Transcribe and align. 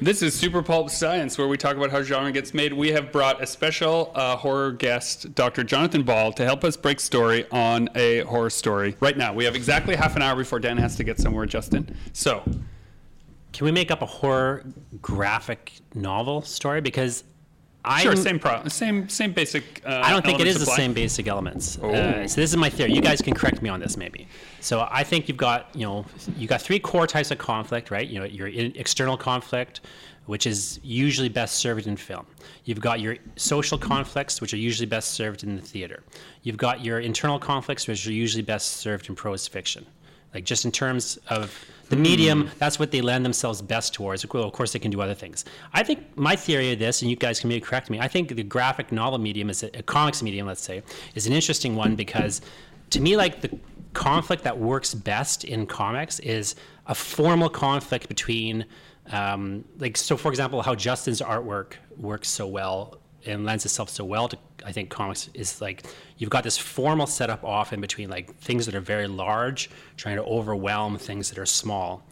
This 0.00 0.20
is 0.22 0.34
Super 0.34 0.62
Pulp 0.62 0.90
Science, 0.90 1.38
where 1.38 1.48
we 1.48 1.56
talk 1.56 1.76
about 1.76 1.90
how 1.90 2.02
genre 2.02 2.30
gets 2.30 2.52
made. 2.52 2.72
We 2.72 2.90
have 2.92 3.10
brought 3.12 3.42
a 3.42 3.46
special 3.46 4.12
uh, 4.14 4.36
horror 4.36 4.72
guest, 4.72 5.34
Dr. 5.34 5.64
Jonathan 5.64 6.02
Ball, 6.02 6.32
to 6.34 6.44
help 6.44 6.64
us 6.64 6.76
break 6.76 7.00
story 7.00 7.46
on 7.50 7.88
a 7.94 8.20
horror 8.20 8.50
story. 8.50 8.96
Right 9.00 9.16
now, 9.16 9.32
we 9.32 9.44
have 9.44 9.54
exactly 9.54 9.96
half 9.96 10.14
an 10.14 10.22
hour 10.22 10.36
before 10.36 10.60
Dan 10.60 10.76
has 10.76 10.96
to 10.96 11.04
get 11.04 11.18
somewhere, 11.18 11.46
Justin. 11.46 11.96
So, 12.12 12.42
Can 13.52 13.64
we 13.64 13.72
make 13.72 13.90
up 13.90 14.02
a 14.02 14.06
horror 14.06 14.64
graphic 15.00 15.72
novel 15.94 16.42
story? 16.42 16.82
Because 16.82 17.24
I 17.86 18.02
sure, 18.02 18.16
same 18.16 18.38
pro, 18.40 18.66
same 18.66 19.08
same 19.08 19.32
basic. 19.32 19.80
Uh, 19.86 20.00
I 20.02 20.10
don't 20.10 20.24
think 20.24 20.40
it 20.40 20.48
is 20.48 20.58
the 20.58 20.66
same 20.66 20.92
basic 20.92 21.28
elements. 21.28 21.78
Oh. 21.80 21.90
Uh, 21.90 22.26
so 22.26 22.40
this 22.40 22.50
is 22.50 22.56
my 22.56 22.68
theory. 22.68 22.92
You 22.92 23.00
guys 23.00 23.22
can 23.22 23.32
correct 23.32 23.62
me 23.62 23.70
on 23.70 23.78
this, 23.78 23.96
maybe. 23.96 24.26
So 24.60 24.88
I 24.90 25.04
think 25.04 25.28
you've 25.28 25.36
got 25.36 25.74
you 25.74 25.86
know 25.86 26.04
you 26.36 26.48
got 26.48 26.60
three 26.60 26.80
core 26.80 27.06
types 27.06 27.30
of 27.30 27.38
conflict, 27.38 27.90
right? 27.92 28.06
You 28.06 28.18
know 28.18 28.24
your 28.24 28.48
in- 28.48 28.72
external 28.74 29.16
conflict, 29.16 29.82
which 30.26 30.46
is 30.46 30.80
usually 30.82 31.28
best 31.28 31.54
served 31.54 31.86
in 31.86 31.96
film. 31.96 32.26
You've 32.64 32.80
got 32.80 32.98
your 32.98 33.16
social 33.36 33.78
conflicts, 33.78 34.40
which 34.40 34.52
are 34.52 34.58
usually 34.58 34.86
best 34.86 35.12
served 35.12 35.44
in 35.44 35.54
the 35.54 35.62
theater. 35.62 36.02
You've 36.42 36.56
got 36.56 36.84
your 36.84 36.98
internal 36.98 37.38
conflicts, 37.38 37.86
which 37.86 38.04
are 38.06 38.12
usually 38.12 38.42
best 38.42 38.78
served 38.78 39.08
in 39.08 39.14
prose 39.14 39.46
fiction. 39.46 39.86
Like 40.34 40.44
just 40.44 40.64
in 40.64 40.72
terms 40.72 41.18
of 41.28 41.64
the 41.88 41.96
medium, 41.96 42.50
that's 42.58 42.78
what 42.78 42.90
they 42.90 43.00
lend 43.00 43.24
themselves 43.24 43.62
best 43.62 43.94
towards. 43.94 44.26
Well, 44.32 44.44
of 44.44 44.52
course, 44.52 44.72
they 44.72 44.78
can 44.78 44.90
do 44.90 45.00
other 45.00 45.14
things. 45.14 45.44
I 45.72 45.82
think 45.82 46.16
my 46.16 46.34
theory 46.34 46.72
of 46.72 46.78
this, 46.78 47.02
and 47.02 47.10
you 47.10 47.16
guys 47.16 47.38
can 47.40 47.48
maybe 47.48 47.60
correct 47.60 47.90
me. 47.90 48.00
I 48.00 48.08
think 48.08 48.34
the 48.34 48.42
graphic 48.42 48.90
novel 48.90 49.18
medium 49.18 49.50
is 49.50 49.62
a, 49.62 49.70
a 49.74 49.82
comics 49.82 50.22
medium, 50.22 50.46
let's 50.46 50.62
say, 50.62 50.82
is 51.14 51.26
an 51.26 51.32
interesting 51.32 51.76
one 51.76 51.94
because, 51.94 52.40
to 52.90 53.00
me, 53.00 53.16
like 53.16 53.40
the 53.40 53.56
conflict 53.92 54.42
that 54.44 54.58
works 54.58 54.94
best 54.94 55.44
in 55.44 55.66
comics 55.66 56.18
is 56.20 56.56
a 56.86 56.94
formal 56.94 57.48
conflict 57.48 58.08
between, 58.08 58.64
um, 59.10 59.64
like, 59.78 59.96
so 59.96 60.16
for 60.16 60.28
example, 60.28 60.62
how 60.62 60.74
Justin's 60.74 61.20
artwork 61.20 61.74
works 61.96 62.28
so 62.28 62.46
well 62.46 62.98
and 63.26 63.44
lends 63.44 63.64
itself 63.64 63.88
so 63.90 64.04
well 64.04 64.28
to 64.28 64.38
I 64.64 64.72
think 64.72 64.90
comics 64.90 65.30
is 65.34 65.60
like 65.60 65.84
you've 66.18 66.30
got 66.30 66.44
this 66.44 66.58
formal 66.58 67.06
setup 67.06 67.44
often 67.44 67.80
between 67.80 68.10
like 68.10 68.34
things 68.36 68.66
that 68.66 68.74
are 68.74 68.80
very 68.80 69.06
large 69.06 69.70
trying 69.96 70.16
to 70.16 70.24
overwhelm 70.24 70.98
things 70.98 71.28
that 71.30 71.38
are 71.38 71.46
small, 71.46 72.02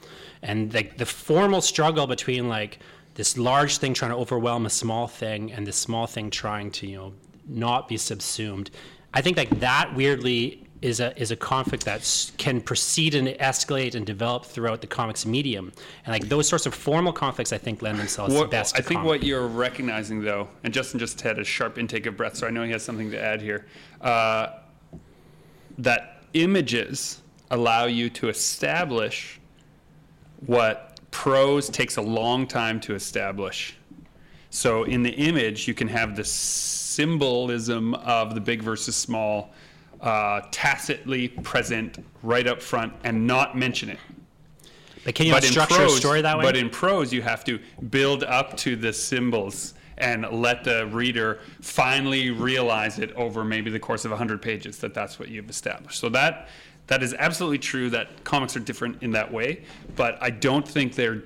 and 0.42 0.72
like 0.72 0.96
the 0.96 1.06
formal 1.06 1.60
struggle 1.60 2.06
between 2.06 2.48
like 2.48 2.78
this 3.14 3.36
large 3.36 3.78
thing 3.78 3.94
trying 3.94 4.10
to 4.10 4.16
overwhelm 4.16 4.66
a 4.66 4.70
small 4.70 5.06
thing 5.06 5.52
and 5.52 5.66
this 5.66 5.76
small 5.76 6.06
thing 6.06 6.30
trying 6.30 6.70
to 6.70 6.86
you 6.86 6.96
know 6.96 7.12
not 7.46 7.88
be 7.88 7.96
subsumed. 7.96 8.70
I 9.12 9.20
think 9.20 9.36
like 9.36 9.60
that 9.60 9.94
weirdly 9.94 10.63
is 10.84 11.00
a 11.00 11.18
is 11.20 11.30
a 11.30 11.36
conflict 11.36 11.86
that 11.86 12.30
can 12.36 12.60
proceed 12.60 13.14
and 13.14 13.26
escalate 13.28 13.94
and 13.94 14.04
develop 14.04 14.44
throughout 14.44 14.82
the 14.82 14.86
comics 14.86 15.24
medium, 15.24 15.72
and 16.04 16.12
like 16.12 16.28
those 16.28 16.46
sorts 16.46 16.66
of 16.66 16.74
formal 16.74 17.12
conflicts 17.12 17.54
I 17.54 17.58
think 17.58 17.80
lend 17.80 17.98
themselves 17.98 18.34
What, 18.34 18.50
best. 18.50 18.76
I 18.76 18.82
think 18.82 19.00
comics. 19.00 19.08
what 19.08 19.22
you're 19.22 19.46
recognizing, 19.46 20.20
though, 20.20 20.46
and 20.62 20.74
Justin 20.74 21.00
just 21.00 21.18
had 21.22 21.38
a 21.38 21.44
sharp 21.44 21.78
intake 21.78 22.04
of 22.04 22.18
breath, 22.18 22.36
so 22.36 22.46
I 22.46 22.50
know 22.50 22.62
he 22.64 22.70
has 22.72 22.82
something 22.82 23.10
to 23.12 23.20
add 23.20 23.40
here. 23.40 23.66
Uh, 24.02 24.58
that 25.78 26.22
images 26.34 27.22
allow 27.50 27.86
you 27.86 28.10
to 28.10 28.28
establish 28.28 29.40
what 30.44 31.00
prose 31.10 31.70
takes 31.70 31.96
a 31.96 32.02
long 32.02 32.46
time 32.46 32.78
to 32.80 32.94
establish. 32.94 33.76
So 34.50 34.84
in 34.84 35.02
the 35.02 35.12
image, 35.12 35.66
you 35.66 35.72
can 35.72 35.88
have 35.88 36.14
the 36.14 36.24
symbolism 36.24 37.94
of 37.94 38.34
the 38.34 38.40
big 38.40 38.62
versus 38.62 38.94
small 38.94 39.52
uh, 40.04 40.42
tacitly 40.50 41.28
present 41.28 42.04
right 42.22 42.46
up 42.46 42.60
front 42.60 42.92
and 43.04 43.26
not 43.26 43.56
mention 43.56 43.88
it 43.88 43.98
But 45.04 45.14
can 45.14 45.26
you 45.26 45.32
not 45.32 45.42
structure 45.42 45.82
a 45.82 45.88
story 45.88 46.20
that 46.20 46.36
way? 46.38 46.44
But 46.44 46.56
in 46.56 46.68
prose, 46.68 47.12
you 47.12 47.22
have 47.22 47.42
to 47.44 47.58
build 47.90 48.22
up 48.22 48.56
to 48.58 48.76
the 48.76 48.92
symbols 48.92 49.74
and 49.96 50.26
let 50.30 50.62
the 50.64 50.86
reader 50.88 51.40
finally 51.60 52.30
realize 52.30 52.98
it 52.98 53.12
over 53.12 53.44
maybe 53.44 53.70
the 53.70 53.78
course 53.78 54.04
of 54.04 54.10
100 54.10 54.42
pages 54.42 54.78
that 54.78 54.92
that's 54.92 55.18
what 55.18 55.28
you've 55.28 55.48
established. 55.48 55.98
So 55.98 56.08
that 56.10 56.48
that 56.86 57.02
is 57.02 57.14
absolutely 57.14 57.58
true 57.58 57.88
that 57.90 58.24
comics 58.24 58.56
are 58.56 58.60
different 58.60 59.02
in 59.02 59.10
that 59.12 59.32
way, 59.32 59.62
but 59.96 60.18
I 60.20 60.28
don't 60.28 60.68
think 60.68 60.94
they're 60.94 61.22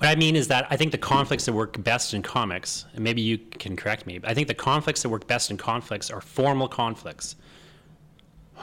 What 0.00 0.08
I 0.08 0.14
mean 0.14 0.34
is 0.34 0.48
that 0.48 0.66
I 0.70 0.78
think 0.78 0.92
the 0.92 0.98
conflicts 0.98 1.44
that 1.44 1.52
work 1.52 1.84
best 1.84 2.14
in 2.14 2.22
comics, 2.22 2.86
and 2.94 3.04
maybe 3.04 3.20
you 3.20 3.36
can 3.36 3.76
correct 3.76 4.06
me, 4.06 4.16
but 4.16 4.30
I 4.30 4.34
think 4.34 4.48
the 4.48 4.54
conflicts 4.54 5.02
that 5.02 5.10
work 5.10 5.26
best 5.26 5.50
in 5.50 5.58
conflicts 5.58 6.10
are 6.10 6.22
formal 6.22 6.68
conflicts 6.68 7.36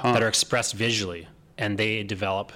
that 0.01 0.23
are 0.23 0.27
expressed 0.27 0.73
visually 0.73 1.27
and 1.59 1.77
they 1.77 2.01
develop. 2.01 2.51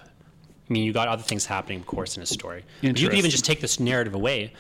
I 0.67 0.73
mean, 0.73 0.83
you 0.83 0.93
got 0.93 1.07
other 1.07 1.21
things 1.21 1.45
happening, 1.45 1.79
of 1.79 1.85
course, 1.85 2.17
in 2.17 2.23
a 2.23 2.25
story. 2.25 2.65
But 2.81 2.99
you 2.99 3.07
can 3.07 3.19
even 3.19 3.29
just 3.29 3.45
take 3.45 3.61
this 3.61 3.79
narrative 3.79 4.15
away 4.15 4.51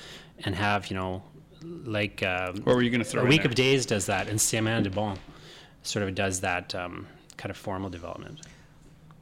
and 0.45 0.53
have, 0.53 0.91
you 0.91 0.95
know, 0.95 1.23
like 1.63 2.21
um, 2.21 2.57
What 2.57 2.75
were 2.75 2.83
you 2.83 2.91
gonna 2.91 3.03
throw 3.03 3.23
A 3.23 3.25
Week 3.25 3.41
there? 3.41 3.49
of 3.49 3.55
Days 3.55 3.87
does 3.87 4.05
that, 4.05 4.27
and 4.27 4.39
Saman 4.39 4.83
de 4.83 4.91
Bon 4.91 5.17
sort 5.81 6.07
of 6.07 6.13
does 6.13 6.41
that 6.41 6.75
um, 6.75 7.07
kind 7.37 7.49
of 7.49 7.57
formal 7.57 7.89
development. 7.89 8.41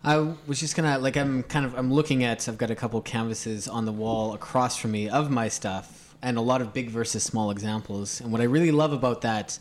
I 0.03 0.17
was 0.47 0.59
just 0.59 0.75
gonna 0.75 0.97
like 0.97 1.17
I'm 1.17 1.43
kind 1.43 1.65
of 1.65 1.75
I'm 1.75 1.91
looking 1.91 2.23
at 2.23 2.47
I've 2.47 2.57
got 2.57 2.71
a 2.71 2.75
couple 2.75 3.01
canvases 3.01 3.67
on 3.67 3.85
the 3.85 3.91
wall 3.91 4.33
across 4.33 4.77
from 4.77 4.91
me 4.91 5.09
of 5.09 5.29
my 5.29 5.49
stuff 5.49 6.15
and 6.21 6.37
a 6.37 6.41
lot 6.41 6.61
of 6.61 6.73
big 6.73 6.89
versus 6.89 7.23
small 7.23 7.51
examples. 7.51 8.21
And 8.21 8.31
what 8.31 8.41
I 8.41 8.45
really 8.45 8.71
love 8.71 8.93
about 8.93 9.21
that 9.21 9.59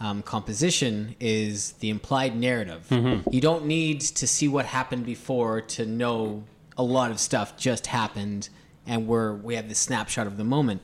um, 0.00 0.22
composition 0.22 1.14
is 1.20 1.72
the 1.72 1.90
implied 1.90 2.34
narrative. 2.36 2.86
You 3.30 3.40
don't 3.40 3.66
need 3.66 4.00
to 4.00 4.26
see 4.26 4.48
what 4.48 4.64
happened 4.64 5.04
before 5.06 5.60
to 5.62 5.86
know 5.86 6.44
a 6.78 6.82
lot 6.82 7.10
of 7.10 7.20
stuff 7.20 7.56
just 7.56 7.86
happened, 7.88 8.48
and 8.86 9.06
we're 9.06 9.34
we 9.34 9.56
have 9.56 9.68
this 9.68 9.78
snapshot 9.78 10.26
of 10.26 10.36
the 10.36 10.44
moment. 10.44 10.82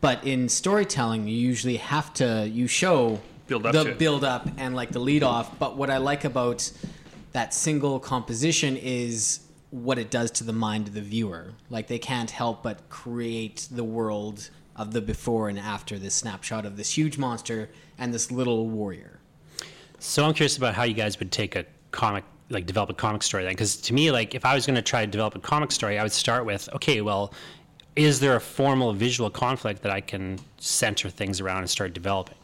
But 0.00 0.24
in 0.26 0.48
storytelling, 0.48 1.28
you 1.28 1.36
usually 1.36 1.76
have 1.76 2.12
to 2.14 2.48
you 2.48 2.66
show 2.66 3.20
Build 3.46 3.66
up 3.66 3.72
the 3.72 3.94
build 3.94 4.24
up 4.24 4.48
and 4.58 4.76
like 4.76 4.90
the 4.90 5.00
lead 5.00 5.22
off. 5.22 5.58
But 5.58 5.76
what 5.76 5.90
I 5.90 5.96
like 5.96 6.24
about 6.24 6.70
that 7.32 7.54
single 7.54 8.00
composition 8.00 8.76
is 8.76 9.40
what 9.70 9.98
it 9.98 10.10
does 10.10 10.30
to 10.32 10.44
the 10.44 10.52
mind 10.52 10.88
of 10.88 10.94
the 10.94 11.00
viewer. 11.00 11.52
Like 11.68 11.86
they 11.86 11.98
can't 11.98 12.30
help 12.30 12.62
but 12.62 12.88
create 12.88 13.68
the 13.70 13.84
world 13.84 14.50
of 14.76 14.92
the 14.92 15.00
before 15.00 15.48
and 15.48 15.58
after 15.58 15.98
this 15.98 16.14
snapshot 16.14 16.66
of 16.66 16.76
this 16.76 16.96
huge 16.96 17.18
monster 17.18 17.70
and 17.98 18.12
this 18.12 18.30
little 18.30 18.68
warrior. 18.68 19.20
So 19.98 20.24
I'm 20.24 20.34
curious 20.34 20.56
about 20.56 20.74
how 20.74 20.84
you 20.84 20.94
guys 20.94 21.18
would 21.18 21.30
take 21.30 21.54
a 21.54 21.66
comic, 21.90 22.24
like 22.48 22.66
develop 22.66 22.90
a 22.90 22.94
comic 22.94 23.22
story 23.22 23.44
then, 23.44 23.52
because 23.52 23.76
to 23.76 23.94
me, 23.94 24.10
like 24.10 24.34
if 24.34 24.44
I 24.44 24.54
was 24.54 24.66
going 24.66 24.76
to 24.76 24.82
try 24.82 25.04
to 25.04 25.10
develop 25.10 25.34
a 25.34 25.40
comic 25.40 25.70
story, 25.70 25.98
I 25.98 26.02
would 26.02 26.12
start 26.12 26.46
with, 26.46 26.68
okay, 26.74 27.00
well, 27.00 27.32
is 27.96 28.18
there 28.20 28.36
a 28.36 28.40
formal 28.40 28.92
visual 28.92 29.28
conflict 29.28 29.82
that 29.82 29.92
I 29.92 30.00
can 30.00 30.38
center 30.58 31.10
things 31.10 31.40
around 31.40 31.58
and 31.58 31.70
start 31.70 31.92
developing? 31.92 32.36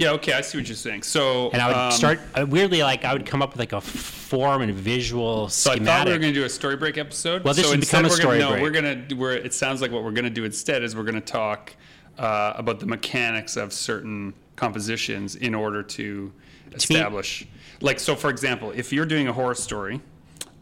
Yeah, 0.00 0.12
okay, 0.12 0.32
I 0.32 0.40
see 0.40 0.56
what 0.56 0.66
you're 0.66 0.76
saying. 0.76 1.02
So 1.02 1.50
And 1.50 1.60
I 1.60 1.66
would 1.66 1.76
um, 1.76 1.92
start 1.92 2.20
uh, 2.34 2.46
weirdly, 2.48 2.82
like 2.82 3.04
I 3.04 3.12
would 3.12 3.26
come 3.26 3.42
up 3.42 3.50
with 3.50 3.58
like 3.58 3.74
a 3.74 3.82
form 3.82 4.62
and 4.62 4.72
visual 4.72 5.50
So 5.50 5.72
I 5.72 5.78
thought 5.78 6.06
we 6.06 6.12
were 6.12 6.18
going 6.18 6.32
to 6.32 6.40
do 6.40 6.46
a 6.46 6.48
story 6.48 6.76
break 6.76 6.96
episode. 6.96 7.44
Well, 7.44 7.52
this 7.52 7.66
so 7.66 7.72
should 7.72 7.80
instead 7.80 7.98
become 7.98 8.06
a 8.06 8.08
we're 8.08 8.16
story 8.16 8.38
gonna, 8.38 8.56
no, 8.56 8.62
we're 8.62 8.70
going 8.70 9.08
to. 9.08 9.14
We're. 9.14 9.32
It 9.34 9.52
sounds 9.52 9.82
like 9.82 9.92
what 9.92 10.02
we're 10.02 10.12
going 10.12 10.24
to 10.24 10.30
do 10.30 10.46
instead 10.46 10.82
is 10.82 10.96
we're 10.96 11.02
going 11.02 11.16
to 11.16 11.20
talk 11.20 11.76
uh, 12.16 12.54
about 12.56 12.80
the 12.80 12.86
mechanics 12.86 13.58
of 13.58 13.74
certain 13.74 14.32
compositions 14.56 15.36
in 15.36 15.54
order 15.54 15.82
to 15.82 16.32
establish. 16.72 17.46
Like 17.82 18.00
so, 18.00 18.16
for 18.16 18.30
example, 18.30 18.70
if 18.70 18.94
you're 18.94 19.04
doing 19.04 19.28
a 19.28 19.34
horror 19.34 19.54
story, 19.54 20.00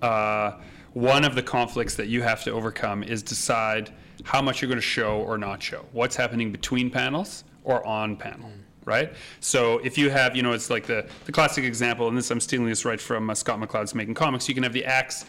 uh, 0.03 0.55
one 0.94 1.25
of 1.25 1.37
the 1.37 1.44
conflicts 1.44 1.94
that 1.94 2.09
you 2.09 2.22
have 2.22 2.43
to 2.43 2.50
overcome 2.50 3.05
is 3.05 3.22
decide 3.22 3.93
how 4.25 4.43
much 4.43 4.60
you're 4.60 4.69
going 4.69 4.78
to 4.81 4.82
show 4.82 5.19
or 5.20 5.38
not 5.38 5.62
show. 5.62 5.84
What's 5.93 6.16
happening 6.16 6.50
between 6.50 6.91
panels 6.91 7.44
or 7.62 7.87
on 7.87 8.16
panel, 8.16 8.50
right? 8.88 9.12
So 9.41 9.78
if 9.78 9.97
you 9.97 10.10
have, 10.10 10.34
you 10.34 10.43
know, 10.43 10.53
it's 10.53 10.71
like 10.71 10.87
the, 10.87 11.06
the 11.26 11.32
classic 11.32 11.65
example, 11.65 12.09
and 12.09 12.16
this 12.16 12.31
I'm 12.31 12.41
stealing 12.41 12.66
this 12.66 12.84
right 12.84 13.00
from 13.00 13.31
uh, 13.31 13.34
Scott 13.34 13.60
McCloud's 13.60 13.94
Making 13.94 14.15
Comics. 14.15 14.49
You 14.49 14.54
can 14.54 14.65
have 14.65 14.72
the 14.72 14.84
axe 14.84 15.26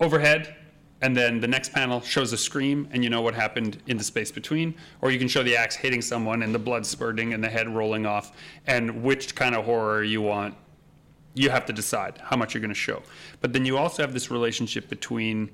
overhead, 0.00 0.54
and 1.00 1.16
then 1.16 1.40
the 1.40 1.48
next 1.48 1.72
panel 1.72 2.00
shows 2.00 2.32
a 2.32 2.36
scream, 2.36 2.88
and 2.90 3.02
you 3.02 3.08
know 3.08 3.22
what 3.22 3.34
happened 3.34 3.82
in 3.86 3.96
the 3.96 4.04
space 4.04 4.32
between. 4.32 4.74
Or 5.00 5.10
you 5.10 5.18
can 5.18 5.28
show 5.28 5.42
the 5.42 5.56
axe 5.56 5.76
hitting 5.76 6.02
someone 6.02 6.42
and 6.42 6.54
the 6.54 6.58
blood 6.58 6.84
spurting 6.84 7.32
and 7.32 7.42
the 7.42 7.48
head 7.48 7.68
rolling 7.68 8.04
off, 8.04 8.36
and 8.66 9.02
which 9.02 9.34
kind 9.34 9.54
of 9.54 9.64
horror 9.64 10.02
you 10.02 10.20
want 10.20 10.56
you 11.34 11.50
have 11.50 11.66
to 11.66 11.72
decide 11.72 12.16
how 12.22 12.36
much 12.36 12.54
you're 12.54 12.60
going 12.60 12.68
to 12.68 12.74
show. 12.74 13.02
But 13.40 13.52
then 13.52 13.66
you 13.66 13.76
also 13.76 14.02
have 14.02 14.12
this 14.12 14.30
relationship 14.30 14.88
between 14.88 15.50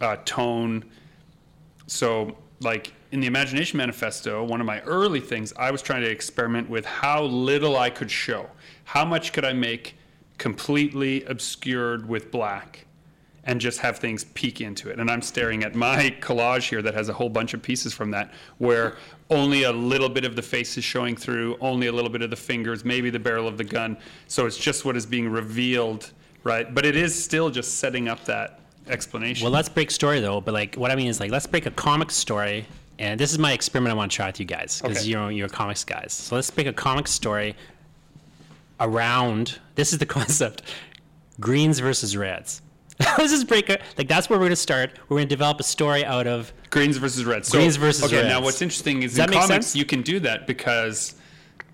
uh, 0.00 0.16
tone. 0.24 0.84
So, 1.88 2.36
like 2.60 2.92
in 3.16 3.20
the 3.20 3.26
Imagination 3.26 3.78
Manifesto, 3.78 4.44
one 4.44 4.60
of 4.60 4.66
my 4.66 4.82
early 4.82 5.20
things, 5.20 5.54
I 5.56 5.70
was 5.70 5.80
trying 5.80 6.02
to 6.02 6.10
experiment 6.10 6.68
with 6.68 6.84
how 6.84 7.22
little 7.22 7.78
I 7.78 7.88
could 7.88 8.10
show. 8.10 8.50
How 8.84 9.06
much 9.06 9.32
could 9.32 9.42
I 9.42 9.54
make 9.54 9.96
completely 10.36 11.24
obscured 11.24 12.06
with 12.06 12.30
black 12.30 12.84
and 13.44 13.58
just 13.58 13.78
have 13.78 13.96
things 13.96 14.24
peek 14.24 14.60
into 14.60 14.90
it? 14.90 15.00
And 15.00 15.10
I'm 15.10 15.22
staring 15.22 15.64
at 15.64 15.74
my 15.74 16.14
collage 16.20 16.68
here 16.68 16.82
that 16.82 16.92
has 16.92 17.08
a 17.08 17.14
whole 17.14 17.30
bunch 17.30 17.54
of 17.54 17.62
pieces 17.62 17.94
from 17.94 18.10
that 18.10 18.34
where 18.58 18.98
only 19.30 19.62
a 19.62 19.72
little 19.72 20.10
bit 20.10 20.26
of 20.26 20.36
the 20.36 20.42
face 20.42 20.76
is 20.76 20.84
showing 20.84 21.16
through, 21.16 21.56
only 21.62 21.86
a 21.86 21.92
little 21.92 22.10
bit 22.10 22.20
of 22.20 22.28
the 22.28 22.36
fingers, 22.36 22.84
maybe 22.84 23.08
the 23.08 23.18
barrel 23.18 23.48
of 23.48 23.56
the 23.56 23.64
gun. 23.64 23.96
So 24.28 24.44
it's 24.44 24.58
just 24.58 24.84
what 24.84 24.94
is 24.94 25.06
being 25.06 25.30
revealed, 25.30 26.12
right? 26.44 26.74
But 26.74 26.84
it 26.84 26.96
is 26.96 27.24
still 27.24 27.48
just 27.48 27.78
setting 27.78 28.08
up 28.08 28.26
that 28.26 28.60
explanation. 28.88 29.42
Well, 29.42 29.52
let's 29.52 29.70
break 29.70 29.90
story 29.90 30.20
though. 30.20 30.42
But 30.42 30.52
like, 30.52 30.74
what 30.74 30.90
I 30.90 30.96
mean 30.96 31.06
is 31.06 31.18
like, 31.18 31.30
let's 31.30 31.46
break 31.46 31.64
a 31.64 31.70
comic 31.70 32.10
story, 32.10 32.66
and 32.98 33.18
this 33.20 33.32
is 33.32 33.38
my 33.38 33.52
experiment 33.52 33.92
I 33.92 33.96
want 33.96 34.10
to 34.10 34.16
try 34.16 34.26
with 34.26 34.40
you 34.40 34.46
guys 34.46 34.80
because 34.80 34.98
Okay. 34.98 35.08
you're 35.08 35.30
you're 35.30 35.48
comics 35.48 35.84
guys. 35.84 36.12
So 36.12 36.34
let's 36.34 36.50
break 36.50 36.66
a 36.66 36.72
comic 36.72 37.06
story 37.08 37.54
around. 38.80 39.58
This 39.74 39.92
is 39.92 39.98
the 39.98 40.06
concept: 40.18 40.62
greens 41.40 41.78
versus 41.78 42.16
reds. 42.16 42.62
let's 43.18 43.30
just 43.30 43.46
break 43.46 43.68
it. 43.68 43.82
Like 43.98 44.08
that's 44.08 44.30
where 44.30 44.38
we're 44.38 44.46
gonna 44.46 44.56
start. 44.56 44.92
We're 45.08 45.18
gonna 45.18 45.26
develop 45.28 45.60
a 45.60 45.64
story 45.64 46.04
out 46.04 46.26
of 46.26 46.52
Greens 46.70 46.96
versus 46.96 47.24
reds. 47.24 47.48
So, 47.48 47.58
Greens 47.58 47.76
versus 47.76 48.04
okay, 48.04 48.26
now 48.26 48.40
what's 48.42 48.62
interesting 48.62 49.02
is 49.02 49.14
Does 49.16 49.26
in 49.26 49.32
comics 49.32 49.76
you 49.76 49.84
can 49.84 50.00
do 50.02 50.18
that 50.20 50.46
because 50.46 51.14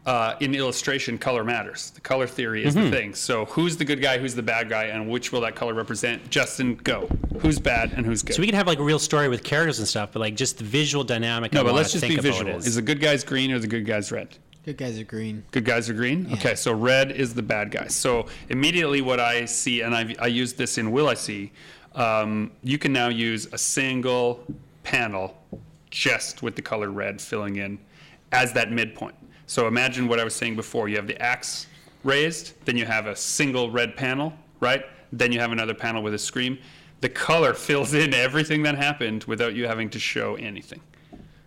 uh, 0.04 0.34
in 0.40 0.54
illustration, 0.54 1.16
color 1.16 1.44
matters. 1.44 1.90
The 1.90 2.00
color 2.00 2.26
theory 2.26 2.64
is 2.64 2.74
Mm-hmm. 2.74 2.84
the 2.84 2.90
thing. 2.96 3.14
So 3.14 3.44
who's 3.46 3.76
the 3.76 3.84
good 3.84 4.00
guy, 4.02 4.18
who's 4.18 4.34
the 4.34 4.42
bad 4.42 4.68
guy, 4.68 4.84
and 4.84 5.08
which 5.08 5.30
will 5.32 5.40
that 5.42 5.54
color 5.54 5.74
represent? 5.74 6.28
Justin, 6.30 6.74
go. 6.76 7.08
Who's 7.40 7.58
bad 7.60 7.92
and 7.92 8.04
who's 8.04 8.22
good? 8.22 8.34
So 8.34 8.40
we 8.40 8.46
can 8.46 8.56
have 8.56 8.66
like 8.66 8.78
a 8.80 8.82
real 8.82 8.98
story 8.98 9.28
with 9.28 9.44
characters 9.44 9.78
and 9.78 9.86
stuff, 9.86 10.10
but 10.12 10.18
like 10.20 10.34
just 10.34 10.58
the 10.58 10.64
visual 10.64 11.04
dynamic. 11.04 11.52
no, 11.52 11.60
I 11.60 11.64
but 11.64 11.74
let's 11.74 11.92
just 11.92 12.06
be 12.06 12.14
about 12.14 12.22
visual. 12.24 12.56
Is, 12.56 12.66
Is 12.66 12.74
the 12.76 12.82
good 12.82 13.00
guys 13.00 13.22
green 13.24 13.52
or 13.52 13.58
the 13.60 13.66
good 13.68 13.86
guys 13.86 14.10
red? 14.10 14.36
Good 14.64 14.76
guys 14.76 14.98
are 14.98 15.04
green. 15.04 15.42
Good 15.50 15.64
guys 15.64 15.88
are 15.90 15.94
green. 15.94 16.32
Okay, 16.34 16.54
so 16.54 16.72
red 16.72 17.10
is 17.10 17.34
the 17.34 17.42
bad 17.42 17.70
guy. 17.72 17.88
So 17.88 18.26
immediately, 18.48 19.00
what 19.02 19.18
I 19.20 19.44
see, 19.44 19.80
and 19.82 19.92
I 19.94 20.14
I 20.20 20.26
use 20.28 20.52
this 20.52 20.78
in 20.78 20.92
Will 20.92 21.08
I 21.08 21.14
See, 21.14 21.50
um, 21.96 22.50
you 22.62 22.78
can 22.78 22.92
now 22.92 23.08
use 23.08 23.48
a 23.52 23.58
single 23.58 24.44
panel 24.84 25.36
just 25.90 26.42
with 26.42 26.54
the 26.56 26.62
color 26.62 26.90
red 26.90 27.20
filling 27.20 27.56
in 27.56 27.78
as 28.30 28.52
that 28.54 28.70
midpoint. 28.70 29.14
So 29.52 29.66
imagine 29.66 30.08
what 30.08 30.18
I 30.18 30.24
was 30.24 30.34
saying 30.34 30.56
before. 30.56 30.88
You 30.88 30.96
have 30.96 31.06
the 31.06 31.20
axe 31.20 31.66
raised, 32.04 32.54
then 32.64 32.74
you 32.74 32.86
have 32.86 33.06
a 33.06 33.14
single 33.14 33.70
red 33.70 33.94
panel, 33.94 34.32
right? 34.60 34.86
Then 35.12 35.30
you 35.30 35.40
have 35.40 35.52
another 35.52 35.74
panel 35.74 36.02
with 36.02 36.14
a 36.14 36.18
scream. 36.18 36.58
The 37.02 37.10
color 37.10 37.52
fills 37.68 37.92
in 37.92 38.14
everything 38.14 38.62
that 38.62 38.76
happened 38.76 39.24
without 39.24 39.54
you 39.54 39.66
having 39.66 39.90
to 39.90 39.98
show 39.98 40.36
anything, 40.36 40.80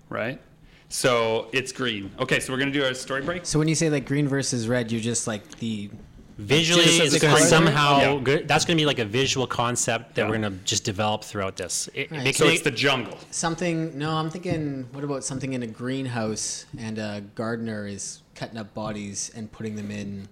right? 0.09 0.39
So 0.87 1.47
it's 1.51 1.71
green. 1.71 2.11
Okay, 2.19 2.39
so 2.39 2.53
we're 2.53 2.59
gonna 2.59 2.69
do 2.69 2.85
a 2.85 2.93
story 2.93 3.23
break. 3.23 3.43
So 3.43 3.57
when 3.57 3.67
you 3.67 3.73
say 3.73 3.89
like 3.89 4.05
green 4.05 4.27
versus 4.27 4.67
red, 4.67 4.91
you're 4.91 5.01
just 5.01 5.25
like 5.25 5.57
the 5.57 5.89
visually 6.37 6.83
Just 6.83 6.99
it's 7.01 7.15
a 7.15 7.19
going 7.19 7.33
to 7.33 7.37
color? 7.39 7.49
somehow 7.49 7.99
Yeah. 7.99 8.19
good, 8.23 8.47
that's 8.47 8.65
going 8.65 8.77
to 8.77 8.81
be 8.81 8.85
like 8.85 8.99
a 8.99 9.05
visual 9.05 9.47
concept 9.47 10.15
that 10.15 10.21
Yeah. 10.23 10.29
we're 10.29 10.37
going 10.39 10.51
to 10.53 10.63
just 10.65 10.83
develop 10.83 11.23
throughout 11.23 11.55
this. 11.55 11.89
It, 11.93 12.11
Right. 12.11 12.27
it 12.27 12.35
So 12.35 12.45
can 12.45 12.53
it's 12.53 12.63
the 12.63 12.71
jungle. 12.71 13.17
something. 13.31 13.97
No, 13.97 14.11
I'm 14.11 14.29
thinking. 14.29 14.87
What 14.91 15.03
about 15.03 15.23
something 15.23 15.53
in 15.53 15.63
a 15.63 15.67
greenhouse 15.67 16.65
and 16.77 16.97
a 16.97 17.23
gardener 17.35 17.87
is 17.87 18.21
cutting 18.35 18.57
up 18.57 18.73
bodies 18.73 19.31
and 19.35 19.51
putting 19.51 19.75
them 19.75 19.91
in 19.91 20.27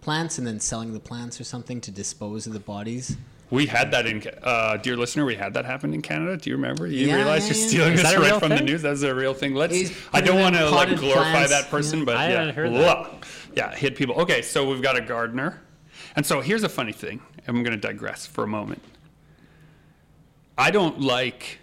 plants 0.00 0.38
and 0.38 0.46
then 0.46 0.60
selling 0.60 0.92
the 0.92 1.00
plants 1.00 1.40
or 1.40 1.44
something 1.44 1.80
to 1.80 1.90
dispose 1.90 2.46
of 2.46 2.52
the 2.52 2.60
bodies. 2.60 3.16
We 3.50 3.66
had 3.66 3.90
that 3.90 4.06
in, 4.06 4.22
Ca- 4.22 4.30
uh, 4.42 4.76
dear 4.78 4.96
listener, 4.96 5.26
we 5.26 5.34
had 5.34 5.52
that 5.54 5.66
happen 5.66 5.92
in 5.92 6.00
Canada. 6.00 6.38
Do 6.38 6.48
you 6.48 6.56
remember? 6.56 6.86
You 6.86 7.06
Yeah, 7.08 7.16
realize 7.16 7.42
yeah, 7.46 7.52
you're 7.54 7.62
yeah. 7.62 7.68
stealing 7.68 7.92
Is 7.92 8.00
this 8.02 8.10
that 8.10 8.16
a 8.16 8.20
right 8.20 8.30
real 8.30 8.40
from 8.40 8.48
the 8.48 8.56
thing? 8.56 8.64
news. 8.66 8.80
That's 8.82 9.02
a 9.02 9.14
real 9.14 9.34
thing. 9.34 9.54
Let's. 9.54 9.74
He's 9.74 9.92
I 10.12 10.20
don't 10.22 10.36
putting 10.38 10.40
want 10.40 10.56
to 10.56 10.64
like 10.70 10.72
potted 10.88 10.98
glorify 11.00 11.30
plants, 11.32 11.50
that 11.50 11.68
person, 11.70 11.98
yeah. 12.00 12.04
but 12.06 12.16
I 12.16 12.30
yeah, 12.30 12.38
haven't 12.38 12.54
heard 12.54 12.70
Blah. 12.70 13.08
Yeah, 13.54 13.74
hit 13.74 13.96
people. 13.96 14.14
Okay, 14.20 14.42
so 14.42 14.68
we've 14.68 14.82
got 14.82 14.96
a 14.96 15.00
gardener, 15.00 15.62
and 16.16 16.24
so 16.24 16.40
here's 16.40 16.62
a 16.62 16.68
funny 16.68 16.92
thing. 16.92 17.20
I'm 17.46 17.62
going 17.62 17.78
to 17.78 17.88
digress 17.88 18.26
for 18.26 18.44
a 18.44 18.48
moment. 18.48 18.82
I 20.56 20.70
don't 20.70 21.00
like 21.00 21.58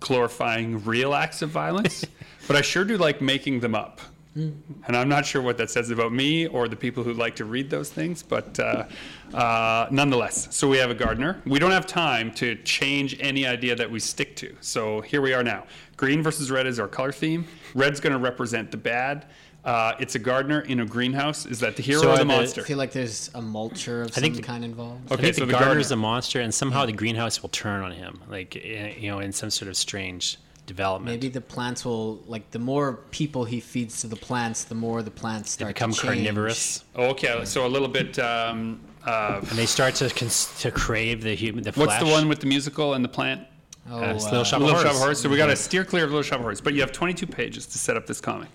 glorifying 0.00 0.84
real 0.84 1.14
acts 1.14 1.42
of 1.42 1.50
violence, 1.50 2.04
but 2.46 2.56
I 2.56 2.60
sure 2.60 2.84
do 2.84 2.96
like 2.96 3.20
making 3.20 3.60
them 3.60 3.74
up. 3.74 4.00
And 4.36 4.96
I'm 4.96 5.08
not 5.08 5.24
sure 5.24 5.40
what 5.40 5.58
that 5.58 5.70
says 5.70 5.90
about 5.90 6.12
me 6.12 6.48
or 6.48 6.66
the 6.66 6.74
people 6.74 7.04
who 7.04 7.12
like 7.12 7.36
to 7.36 7.44
read 7.44 7.70
those 7.70 7.90
things, 7.90 8.20
but 8.20 8.58
uh, 8.58 8.86
uh, 9.32 9.86
nonetheless. 9.92 10.48
So 10.50 10.68
we 10.68 10.76
have 10.78 10.90
a 10.90 10.94
gardener. 10.94 11.40
We 11.46 11.60
don't 11.60 11.70
have 11.70 11.86
time 11.86 12.32
to 12.34 12.56
change 12.64 13.16
any 13.20 13.46
idea 13.46 13.76
that 13.76 13.88
we 13.88 14.00
stick 14.00 14.34
to. 14.36 14.56
So 14.60 15.02
here 15.02 15.20
we 15.20 15.32
are 15.34 15.44
now. 15.44 15.66
Green 15.96 16.22
versus 16.22 16.50
red 16.50 16.66
is 16.66 16.78
our 16.80 16.88
color 16.88 17.12
theme. 17.12 17.46
Red's 17.74 18.00
going 18.00 18.12
to 18.12 18.18
represent 18.18 18.70
the 18.70 18.76
bad. 18.76 19.26
Uh, 19.64 19.94
it's 19.98 20.14
a 20.14 20.18
gardener 20.18 20.60
in 20.60 20.80
a 20.80 20.84
greenhouse. 20.84 21.46
Is 21.46 21.60
that 21.60 21.76
the 21.76 21.82
hero 21.82 22.02
So 22.02 22.08
or 22.08 22.10
are 22.10 22.16
the 22.18 22.24
the- 22.24 22.24
monster? 22.26 22.60
I 22.60 22.64
feel 22.64 22.76
like 22.78 22.92
there's 22.92 23.28
a 23.34 23.40
mulcher 23.40 24.02
of 24.02 24.08
I 24.08 24.14
some 24.14 24.22
think 24.22 24.36
the- 24.36 24.42
kind 24.42 24.64
involved. 24.64 25.10
I 25.10 25.14
Okay, 25.14 25.22
think 25.24 25.34
so 25.36 25.40
the 25.40 25.46
the 25.46 25.52
gardener 25.52 25.80
is 25.80 25.88
gardener. 25.88 26.00
a 26.00 26.02
monster, 26.10 26.40
and 26.40 26.52
somehow 26.52 26.84
the 26.84 26.92
greenhouse 26.92 27.40
will 27.40 27.48
turn 27.48 27.82
on 27.82 27.92
him, 27.92 28.20
like 28.28 28.56
eh, 28.56 28.92
you 28.98 29.10
know, 29.10 29.20
in 29.20 29.32
some 29.32 29.48
sort 29.50 29.68
of 29.70 29.76
strange 29.76 30.36
development. 30.66 31.14
Maybe 31.14 31.28
the 31.32 31.40
plants 31.40 31.84
will 31.84 32.16
like 32.26 32.50
the 32.50 32.58
more 32.58 32.94
people 33.10 33.44
he 33.46 33.60
feeds 33.60 34.00
to 34.02 34.06
the 34.06 34.16
plants, 34.16 34.64
the 34.64 34.74
more 34.74 35.02
the 35.02 35.10
plants 35.10 35.56
they 35.56 35.62
start 35.64 35.74
become 35.74 35.92
to 35.92 36.00
change. 36.00 36.14
carnivorous, 36.24 36.84
Okay, 36.96 37.44
so 37.46 37.66
a 37.66 37.68
little 37.68 37.88
bit. 37.88 38.18
Um, 38.18 38.80
uh, 39.06 39.38
and 39.48 39.58
they 39.58 39.66
start 39.66 39.94
to 39.96 40.10
cons- 40.10 40.52
to 40.60 40.70
crave 40.70 41.22
the 41.22 41.34
human 41.34 41.64
the 41.64 41.70
what's 41.72 41.92
flesh. 41.96 42.00
the 42.02 42.06
one 42.10 42.28
with 42.28 42.40
the 42.40 42.46
musical 42.46 42.92
and 42.94 43.02
the 43.04 43.08
plant? 43.08 43.46
Oh, 43.90 43.96
Uh, 44.02 44.12
Little 44.14 44.44
Shop 44.44 44.60
of 44.60 44.66
Little 44.66 44.80
Shop 44.80 44.90
of 44.92 44.96
Horrors. 44.96 44.98
Horrors. 44.98 45.20
So 45.20 45.28
we 45.28 45.36
got 45.36 45.46
to 45.46 45.56
steer 45.56 45.84
clear 45.84 46.04
of 46.04 46.10
Little 46.10 46.22
Shop 46.22 46.36
of 46.36 46.42
Horrors. 46.42 46.60
But 46.60 46.74
you 46.74 46.80
have 46.80 46.92
22 46.92 47.26
pages 47.26 47.66
to 47.66 47.78
set 47.78 47.96
up 47.96 48.06
this 48.06 48.20
comic. 48.20 48.48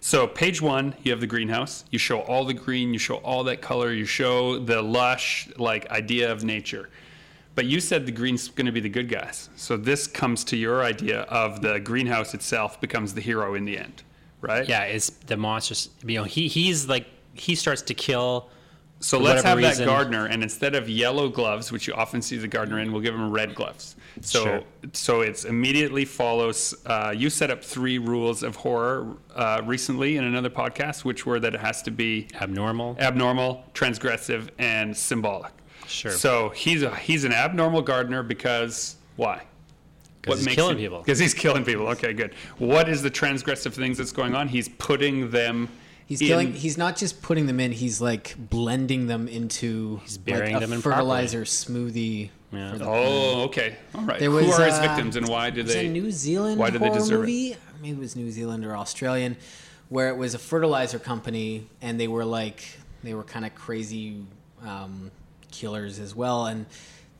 So 0.00 0.26
page 0.26 0.62
one, 0.62 0.94
you 1.02 1.10
have 1.12 1.20
the 1.20 1.26
greenhouse. 1.26 1.84
You 1.90 1.98
show 1.98 2.20
all 2.20 2.44
the 2.44 2.54
green. 2.54 2.92
You 2.94 2.98
show 2.98 3.16
all 3.16 3.44
that 3.44 3.60
color. 3.60 3.92
You 3.92 4.06
show 4.06 4.58
the 4.58 4.80
lush 4.80 5.48
like 5.58 5.90
idea 5.90 6.32
of 6.32 6.42
nature. 6.44 6.88
But 7.54 7.66
you 7.66 7.80
said 7.80 8.06
the 8.06 8.12
green's 8.12 8.48
going 8.48 8.66
to 8.66 8.72
be 8.72 8.80
the 8.80 8.88
good 8.88 9.08
guys. 9.10 9.50
So 9.56 9.76
this 9.76 10.06
comes 10.06 10.44
to 10.44 10.56
your 10.56 10.82
idea 10.82 11.22
of 11.22 11.60
the 11.60 11.78
greenhouse 11.80 12.32
itself 12.32 12.80
becomes 12.80 13.12
the 13.12 13.20
hero 13.20 13.54
in 13.54 13.64
the 13.66 13.76
end, 13.76 14.02
right? 14.40 14.66
Yeah, 14.66 14.84
it's 14.84 15.10
the 15.10 15.36
monsters. 15.36 15.90
You 16.06 16.18
know, 16.18 16.24
he 16.24 16.48
he's 16.48 16.88
like 16.88 17.06
he 17.34 17.54
starts 17.54 17.82
to 17.82 17.94
kill. 17.94 18.48
So 19.02 19.18
let's 19.18 19.42
have 19.42 19.56
whatever 19.56 19.76
that 19.76 19.84
gardener, 19.86 20.26
and 20.26 20.42
instead 20.42 20.74
of 20.74 20.88
yellow 20.88 21.30
gloves, 21.30 21.72
which 21.72 21.86
you 21.88 21.94
often 21.94 22.20
see 22.20 22.36
the 22.36 22.46
gardener 22.48 22.80
in, 22.80 22.92
we'll 22.92 23.00
give 23.00 23.14
him 23.14 23.30
red 23.30 23.54
gloves. 23.54 23.96
So, 24.20 24.44
Sure. 24.44 24.62
so 24.92 25.20
it's 25.22 25.46
immediately 25.46 26.04
follows. 26.04 26.74
Uh, 26.84 27.14
you 27.16 27.30
set 27.30 27.50
up 27.50 27.64
three 27.64 27.96
rules 27.96 28.42
of 28.42 28.56
horror 28.56 29.16
uh, 29.34 29.62
recently 29.64 30.16
in 30.18 30.24
another 30.24 30.50
podcast, 30.50 31.02
which 31.04 31.24
were 31.24 31.40
that 31.40 31.54
it 31.54 31.60
has 31.60 31.80
to 31.82 31.90
be 31.90 32.28
abnormal. 32.42 32.96
abnormal, 33.00 33.64
transgressive, 33.72 34.48
and 34.58 34.94
symbolic. 34.94 35.52
Sure. 35.86 36.12
So 36.12 36.50
he's 36.50 36.82
a, 36.82 36.94
he's 36.96 37.24
an 37.24 37.32
abnormal 37.32 37.80
gardener 37.82 38.22
because 38.22 38.96
why? 39.16 39.42
'Cause 40.22 40.44
he's 40.44 40.54
killing 40.54 40.72
him- 40.76 40.82
people. 40.82 40.98
Because 40.98 41.18
he's 41.18 41.32
killing 41.32 41.64
people. 41.64 41.86
Okay, 41.88 42.12
good. 42.12 42.34
What 42.58 42.90
is 42.90 43.00
the 43.02 43.10
transgressive 43.10 43.72
things 43.72 43.96
that's 43.96 44.12
going 44.12 44.34
on? 44.34 44.48
He's 44.48 44.68
putting 44.68 45.30
them. 45.30 45.70
He's 46.10 46.20
in- 46.20 46.26
killing. 46.26 46.52
He's 46.54 46.76
not 46.76 46.96
just 46.96 47.22
putting 47.22 47.46
them 47.46 47.60
in. 47.60 47.70
He's 47.70 48.00
like 48.00 48.34
blending 48.36 49.06
them 49.06 49.28
into. 49.28 50.00
He's 50.02 50.18
burying 50.18 50.54
like 50.54 50.64
a 50.64 50.66
them 50.66 50.72
in 50.72 50.80
fertilizer 50.82 51.42
smoothie. 51.44 52.30
Yeah. 52.52 52.72
For 52.72 52.78
the 52.78 52.84
Oh, 52.84 53.42
okay. 53.44 53.76
All 53.94 54.02
right. 54.02 54.18
There 54.18 54.28
Who 54.28 54.36
was, 54.48 54.58
are 54.58 54.66
his 54.66 54.74
uh, 54.74 54.82
victims 54.82 55.14
and 55.14 55.28
why 55.28 55.50
do 55.50 55.62
was 55.62 55.72
they? 55.72 55.86
a 55.86 55.88
New 55.88 56.10
Zealand 56.10 56.58
why 56.58 56.70
did 56.70 56.80
they 56.82 56.88
horror 56.88 56.98
deserve 56.98 57.18
it? 57.18 57.20
movie? 57.20 57.56
Maybe 57.80 57.96
it 57.96 57.98
was 58.00 58.16
New 58.16 58.28
Zealand 58.32 58.66
or 58.66 58.76
Australian, 58.76 59.36
where 59.88 60.08
it 60.08 60.16
was 60.16 60.34
a 60.34 60.38
fertilizer 60.40 60.98
company, 60.98 61.68
and 61.80 62.00
they 62.00 62.08
were 62.08 62.24
like 62.24 62.64
they 63.04 63.14
were 63.14 63.22
kind 63.22 63.46
of 63.46 63.54
crazy 63.54 64.26
um, 64.66 65.12
killers 65.52 66.00
as 66.00 66.12
well, 66.12 66.46
and 66.46 66.66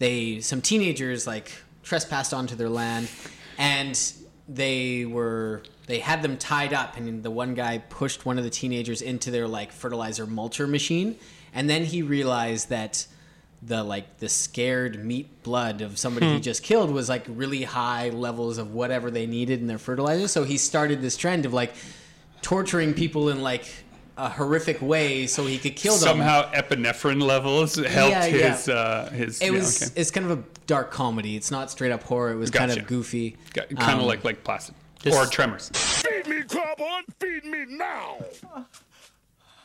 they 0.00 0.40
some 0.40 0.60
teenagers 0.60 1.28
like 1.28 1.52
trespassed 1.84 2.34
onto 2.34 2.56
their 2.56 2.68
land, 2.68 3.08
and 3.56 3.96
they 4.52 5.04
were 5.04 5.62
they 5.86 6.00
had 6.00 6.22
them 6.22 6.36
tied 6.36 6.72
up, 6.72 6.96
and 6.96 7.22
the 7.22 7.30
one 7.30 7.54
guy 7.54 7.78
pushed 7.78 8.26
one 8.26 8.36
of 8.38 8.44
the 8.44 8.50
teenagers 8.50 9.00
into 9.02 9.30
their 9.30 9.46
like 9.48 9.72
fertilizer 9.72 10.26
mulcher 10.26 10.68
machine, 10.68 11.16
and 11.54 11.70
then 11.70 11.84
he 11.84 12.02
realized 12.02 12.68
that 12.70 13.06
the 13.62 13.84
like 13.84 14.18
the 14.18 14.28
scared 14.28 15.04
meat 15.04 15.42
blood 15.42 15.82
of 15.82 15.98
somebody 15.98 16.26
Hmm. 16.26 16.34
he 16.34 16.40
just 16.40 16.62
killed 16.62 16.90
was 16.90 17.08
like 17.08 17.24
really 17.28 17.62
high 17.62 18.08
levels 18.08 18.58
of 18.58 18.72
whatever 18.72 19.10
they 19.10 19.26
needed 19.26 19.60
in 19.60 19.66
their 19.66 19.78
fertilizer. 19.78 20.28
So 20.28 20.44
he 20.44 20.56
started 20.56 21.02
this 21.02 21.16
trend 21.16 21.44
of 21.46 21.52
like 21.52 21.74
torturing 22.42 22.94
people 22.94 23.28
in 23.28 23.42
like 23.42 23.66
a 24.26 24.28
horrific 24.28 24.80
way 24.82 25.26
so 25.26 25.46
he 25.46 25.56
could 25.58 25.76
kill 25.76 25.94
them. 25.94 26.00
Somehow 26.08 26.50
epinephrine 26.52 27.22
levels 27.22 27.74
helped 27.76 28.12
Yeah, 28.12 28.26
yeah. 28.26 28.52
his 28.56 28.68
uh, 28.68 29.10
his. 29.14 29.40
It 29.40 29.46
yeah, 29.46 29.50
was 29.52 29.82
okay. 29.90 30.00
it's 30.00 30.10
kind 30.10 30.30
of 30.30 30.38
a 30.38 30.42
dark 30.66 30.90
comedy. 30.90 31.36
It's 31.36 31.50
not 31.50 31.70
straight 31.70 31.92
up 31.92 32.02
horror. 32.02 32.32
It 32.32 32.36
was 32.36 32.50
kind 32.50 32.70
of 32.70 32.86
goofy. 32.86 33.36
kind 33.54 33.66
of 33.72 33.88
Um, 34.00 34.02
like 34.06 34.22
like 34.24 34.44
Placid 34.44 34.74
this- 35.02 35.14
or 35.14 35.26
Tremors. 35.26 35.70
Feed 35.74 36.26
me, 36.26 36.42
Carbon! 36.42 37.04
Feed 37.18 37.44
me 37.44 37.64
now! 37.68 38.16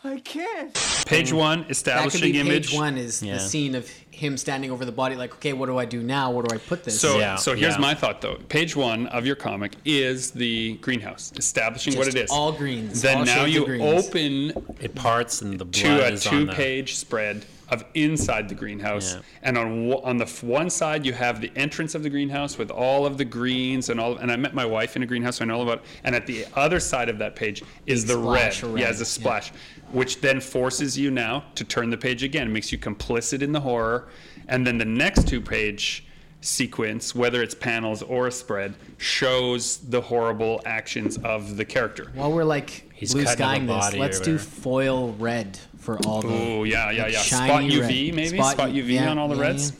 I 0.05 0.19
can't. 0.19 0.73
Page 1.07 1.33
one, 1.33 1.59
that 1.59 1.65
could 1.65 1.71
establishing 1.71 2.31
be 2.33 2.39
image. 2.39 2.67
page 2.69 2.77
one 2.77 2.97
is 2.97 3.21
Yeah. 3.23 3.33
the 3.35 3.39
scene 3.39 3.73
of 3.75 3.89
him 4.11 4.37
standing 4.37 4.71
over 4.71 4.85
the 4.85 4.91
body 4.93 5.15
like 5.15 5.33
okay 5.35 5.51
what 5.51 5.65
do 5.65 5.77
I 5.77 5.83
do 5.85 6.01
now 6.01 6.31
where 6.31 6.43
do 6.43 6.55
I 6.55 6.57
put 6.57 6.83
this 6.85 6.99
So, 7.01 7.17
Yeah, 7.19 7.35
so 7.35 7.53
here's 7.53 7.73
yeah. 7.73 7.79
my 7.81 7.93
thought 7.93 8.21
though. 8.21 8.35
Page 8.47 8.75
one 8.75 9.07
of 9.07 9.25
your 9.25 9.35
comic 9.35 9.73
is 9.83 10.31
the 10.31 10.75
greenhouse, 10.75 11.33
establishing 11.37 11.97
what 11.97 12.05
Just 12.05 12.15
it 12.17 12.23
is. 12.25 12.31
all 12.31 12.51
greens, 12.53 13.01
Then 13.01 13.17
all 13.19 13.25
now 13.25 13.43
shades 13.43 13.55
you 13.55 13.65
greens. 13.65 14.07
open 14.07 14.75
It 14.79 14.95
parts 14.95 15.41
and 15.41 15.59
the 15.59 15.65
blood 15.65 15.73
to 15.73 16.05
a 16.05 16.11
is 16.11 16.27
on 16.27 16.45
the. 16.45 16.51
two-page 16.53 16.95
spread 16.95 17.45
of 17.69 17.83
inside 17.93 18.47
the 18.49 18.55
greenhouse, 18.55 19.15
Yeah. 19.15 19.21
and 19.43 19.57
on 19.57 19.93
on 20.03 20.17
the 20.17 20.25
one 20.41 20.69
side 20.69 21.05
you 21.05 21.13
have 21.13 21.41
the 21.41 21.51
entrance 21.55 21.95
of 21.95 22.03
the 22.03 22.09
greenhouse 22.09 22.57
with 22.57 22.69
all 22.71 23.05
of 23.05 23.17
the 23.17 23.25
greens 23.25 23.89
and 23.89 23.99
all. 23.99 24.17
And 24.17 24.31
I 24.31 24.35
met 24.35 24.53
my 24.53 24.65
wife 24.65 24.95
in 24.95 25.03
a 25.03 25.05
greenhouse, 25.05 25.37
so 25.37 25.45
I 25.45 25.47
know 25.47 25.55
all 25.57 25.63
about. 25.63 25.83
And 26.03 26.15
at 26.15 26.25
the 26.27 26.45
other 26.55 26.79
side 26.79 27.09
of 27.09 27.17
that 27.19 27.35
page 27.35 27.63
is 27.85 28.03
Big 28.05 28.09
the 28.09 28.17
red. 28.17 28.53
splash 28.53 28.63
of 28.63 28.77
Yeah, 28.77 28.85
red, 28.85 28.91
as 28.93 28.99
a 28.99 29.03
yeah. 29.03 29.05
splash, 29.05 29.51
which 29.91 30.21
then 30.21 30.39
forces 30.39 30.97
you 30.97 31.11
now 31.11 31.43
to 31.55 31.63
turn 31.63 31.89
the 31.89 31.97
page 31.97 32.23
again, 32.23 32.51
makes 32.53 32.71
you 32.71 32.77
complicit 32.77 33.41
in 33.41 33.51
the 33.51 33.61
horror, 33.61 34.07
and 34.47 34.65
then 34.65 34.77
the 34.77 34.85
next 34.85 35.27
two 35.27 35.41
page 35.41 36.05
sequence, 36.41 37.15
whether 37.15 37.41
it's 37.41 37.55
panels 37.55 38.03
or 38.03 38.27
a 38.27 38.31
spread, 38.31 38.75
shows 38.97 39.77
the 39.77 39.99
horrible 39.99 40.61
actions 40.65 41.17
of 41.23 41.57
the 41.57 41.65
character. 41.65 42.11
While 42.13 42.31
we're 42.33 42.43
like 42.43 42.83
He's 42.93 43.13
blue 43.13 43.23
cutting 43.23 43.37
skying 43.37 43.65
this, 43.65 43.93
let's 43.95 44.19
do 44.19 44.37
foil 44.37 45.13
red 45.13 45.57
for 45.85 45.99
all 46.05 46.21
the. 46.21 46.27
Oh 46.27 46.63
yeah, 46.63 46.91
yeah, 46.91 47.07
yeah. 47.07 47.19
Spot 47.19 47.61
UV 47.61 47.81
red. 47.81 48.15
maybe. 48.15 48.37
Spot 48.37 48.53
Spot, 48.53 48.69
UV 48.69 48.93
yeah, 48.93 49.09
on 49.09 49.17
all 49.17 49.27
the 49.27 49.35
yeah, 49.35 49.41
reds. 49.41 49.73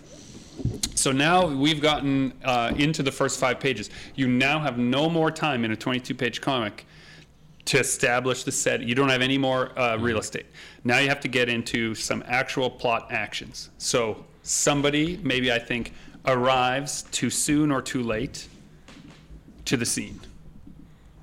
So 0.94 1.12
now 1.12 1.48
we've 1.48 1.82
gotten 1.82 2.34
uh, 2.46 2.72
into 2.78 3.04
the 3.04 3.12
first 3.12 3.40
five 3.40 3.60
pages. 3.60 3.90
You 4.16 4.28
now 4.28 4.60
have 4.60 4.78
no 4.78 5.10
more 5.10 5.30
time 5.30 5.66
in 5.66 5.72
a 5.74 5.76
22-page 5.76 6.40
comic 6.40 6.86
to 7.66 7.80
establish 7.80 8.44
the 8.44 8.52
set. 8.52 8.82
You 8.82 8.96
don't 8.96 9.10
have 9.10 9.22
any 9.22 9.38
more 9.38 9.78
uh, 9.78 9.98
real 9.98 10.18
estate. 10.18 10.46
Now 10.86 11.00
you 11.00 11.10
have 11.10 11.20
to 11.22 11.28
get 11.28 11.50
into 11.50 11.94
some 11.94 12.24
actual 12.26 12.70
plot 12.70 13.08
actions. 13.12 13.70
So 13.78 14.24
somebody, 14.44 15.20
maybe 15.24 15.52
I 15.52 15.60
think, 15.60 15.92
arrives 16.26 17.04
too 17.12 17.30
soon 17.30 17.72
or 17.72 17.82
too 17.82 18.02
late 18.02 18.48
to 19.66 19.76
the 19.76 19.86
scene 19.86 20.20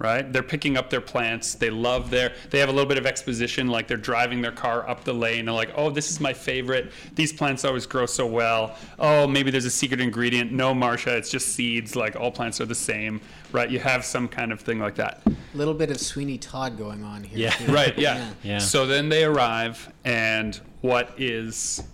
right? 0.02 0.32
They're 0.32 0.42
picking 0.42 0.76
up 0.76 0.90
their 0.90 1.00
plants. 1.00 1.54
They 1.54 1.70
love 1.70 2.10
their. 2.10 2.34
They 2.50 2.58
have 2.58 2.68
a 2.68 2.72
little 2.72 2.88
bit 2.88 2.98
of 2.98 3.06
exposition, 3.06 3.68
like 3.68 3.86
they're 3.86 3.96
driving 3.96 4.42
their 4.42 4.52
car 4.52 4.88
up 4.88 5.04
the 5.04 5.12
lane. 5.12 5.44
They're 5.44 5.54
like, 5.54 5.70
"Oh, 5.76 5.90
this 5.90 6.10
is 6.10 6.18
my 6.20 6.32
favorite. 6.32 6.90
These 7.14 7.32
plants 7.32 7.64
always 7.64 7.86
grow 7.86 8.06
so 8.06 8.26
well. 8.26 8.76
Oh, 8.98 9.28
maybe 9.28 9.52
there's 9.52 9.64
a 9.64 9.70
secret 9.70 10.00
ingredient. 10.00 10.50
No, 10.50 10.74
Marsha, 10.74 11.16
it's 11.16 11.30
just 11.30 11.54
seeds. 11.54 11.94
Like 11.94 12.16
all 12.16 12.32
plants 12.32 12.60
are 12.60 12.66
the 12.66 12.74
same, 12.74 13.20
right? 13.52 13.70
You 13.70 13.78
have 13.78 14.04
some 14.04 14.26
kind 14.26 14.50
of 14.50 14.60
thing 14.60 14.80
like 14.80 14.96
that, 14.96 15.22
A 15.24 15.56
little 15.56 15.74
bit 15.74 15.90
of 15.90 16.00
Sweeney 16.00 16.36
Todd 16.36 16.76
going 16.76 17.04
on 17.04 17.22
here. 17.22 17.38
Yeah. 17.38 17.50
too. 17.50 17.72
right? 17.72 17.96
Yeah. 17.96 18.28
Yeah. 18.42 18.58
So 18.58 18.86
then 18.86 19.08
they 19.08 19.24
arrive, 19.24 19.92
and 20.04 20.60
what 20.80 21.14
is? 21.16 21.84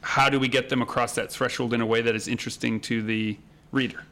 How 0.00 0.28
do 0.30 0.40
we 0.40 0.48
get 0.48 0.68
them 0.70 0.82
across 0.82 1.14
that 1.16 1.30
threshold 1.30 1.74
in 1.74 1.80
a 1.80 1.86
way 1.86 2.00
that 2.00 2.16
is 2.16 2.26
interesting 2.26 2.80
to 2.80 3.02
the 3.02 3.36
reader? 3.70 4.04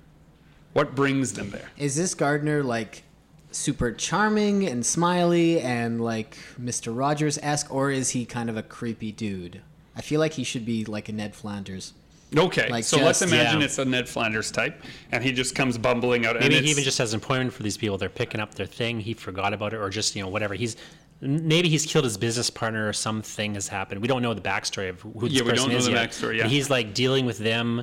What 0.73 0.95
brings 0.95 1.33
them 1.33 1.51
there? 1.51 1.69
Is 1.77 1.97
this 1.97 2.15
gardener 2.15 2.63
like 2.63 3.03
super 3.51 3.91
charming 3.93 4.67
and 4.69 4.85
smiley 4.87 5.61
and 5.61 6.01
like 6.01 6.37
Mr. 6.61 6.97
Rogers 6.97 7.39
esque, 7.43 7.73
or 7.75 7.91
is 7.91 8.11
he 8.11 8.25
kind 8.25 8.49
of 8.49 8.57
a 8.57 8.63
creepy 8.63 9.11
dude? 9.13 9.61
I 9.97 10.03
feel 10.03 10.21
like 10.21 10.35
he 10.35 10.45
should 10.45 10.65
be 10.65 10.85
like 10.85 11.09
a 11.09 11.13
Ned 11.13 11.35
Flanders. 11.35 11.93
Okay, 12.37 12.69
Like 12.71 12.85
so 12.85 12.99
let's 12.99 13.23
imagine 13.23 13.59
Yeah. 13.59 13.65
it's 13.67 13.79
a 13.79 13.85
Ned 13.85 14.09
Flanders 14.09 14.53
type, 14.53 14.81
and 15.11 15.25
he 15.25 15.33
just 15.33 15.57
comes 15.57 15.77
bumbling 15.77 16.27
out. 16.27 16.39
Maybe 16.39 16.57
and 16.59 16.65
he 16.65 16.71
even 16.71 16.85
just 16.85 16.99
has 16.99 17.13
an 17.13 17.19
appointment 17.21 17.53
for 17.53 17.65
these 17.65 17.77
people. 17.77 17.99
They're 17.99 18.09
picking 18.09 18.41
up 18.41 18.55
their 18.55 18.67
thing. 18.67 19.01
He 19.01 19.15
forgot 19.15 19.53
about 19.53 19.75
it, 19.75 19.79
or 19.79 19.91
just 19.91 20.15
you 20.15 20.23
know 20.23 20.29
whatever. 20.29 20.55
He's 20.55 20.77
maybe 21.21 21.69
he's 21.69 21.85
killed 21.85 22.05
his 22.05 22.17
business 22.17 22.49
partner, 22.49 22.89
or 22.89 22.93
something 22.93 23.55
has 23.55 23.67
happened. 23.67 24.01
We 24.01 24.07
don't 24.07 24.23
know 24.23 24.33
the 24.33 24.41
backstory 24.41 24.91
of 24.91 25.01
who 25.01 25.13
this 25.29 25.33
Yeah, 25.33 25.43
we 25.43 25.51
person 25.51 25.65
don't 25.65 25.73
know 25.73 25.79
is 25.79 25.87
the 25.87 25.91
yet. 25.91 26.09
backstory, 26.11 26.37
yeah. 26.37 26.43
And 26.45 26.53
he's 26.53 26.71
like 26.71 26.95
dealing 26.95 27.27
with 27.27 27.39
them. 27.39 27.83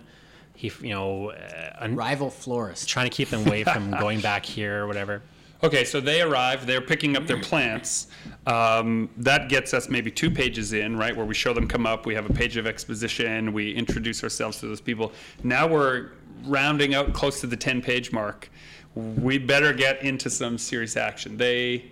He 0.57 0.71
you 0.81 0.89
know 0.89 1.29
uh, 1.29 1.87
Rival 1.91 2.31
florist. 2.31 2.89
trying 2.89 3.07
to 3.07 3.15
keep 3.15 3.29
them 3.29 3.45
away 3.45 3.63
from 3.63 3.91
going 3.99 4.19
back 4.21 4.43
here 4.43 4.83
or 4.83 4.87
whatever. 4.87 5.21
Okay, 5.63 5.83
so 5.83 5.99
they 5.99 6.21
arrive. 6.21 6.65
They're 6.65 6.81
picking 6.81 7.15
up 7.15 7.27
their 7.27 7.39
plants. 7.39 8.07
Um, 8.47 9.09
that 9.17 9.49
gets 9.49 9.73
us 9.73 9.87
maybe 9.87 10.09
two 10.09 10.31
pages 10.31 10.73
in, 10.73 10.97
right, 10.97 11.15
where 11.15 11.25
we 11.25 11.33
show 11.35 11.53
them 11.53 11.67
come 11.67 11.85
up. 11.85 12.07
We 12.07 12.15
have 12.15 12.27
a 12.27 12.33
page 12.33 12.57
of 12.57 12.65
exposition. 12.65 13.53
We 13.53 13.71
introduce 13.73 14.23
ourselves 14.23 14.59
to 14.59 14.67
those 14.67 14.81
people. 14.81 15.11
Now 15.43 15.67
we're 15.67 16.11
rounding 16.43 16.95
out 16.95 17.13
close 17.13 17.39
to 17.41 17.47
the 17.47 17.57
ten-page 17.57 18.11
mark. 18.11 18.49
We 18.95 19.37
better 19.37 19.73
get 19.73 20.01
into 20.01 20.31
some 20.31 20.57
serious 20.57 20.97
action. 20.97 21.37
They 21.37 21.91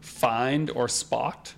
find 0.00 0.70
or 0.70 0.88
spot 0.88 1.52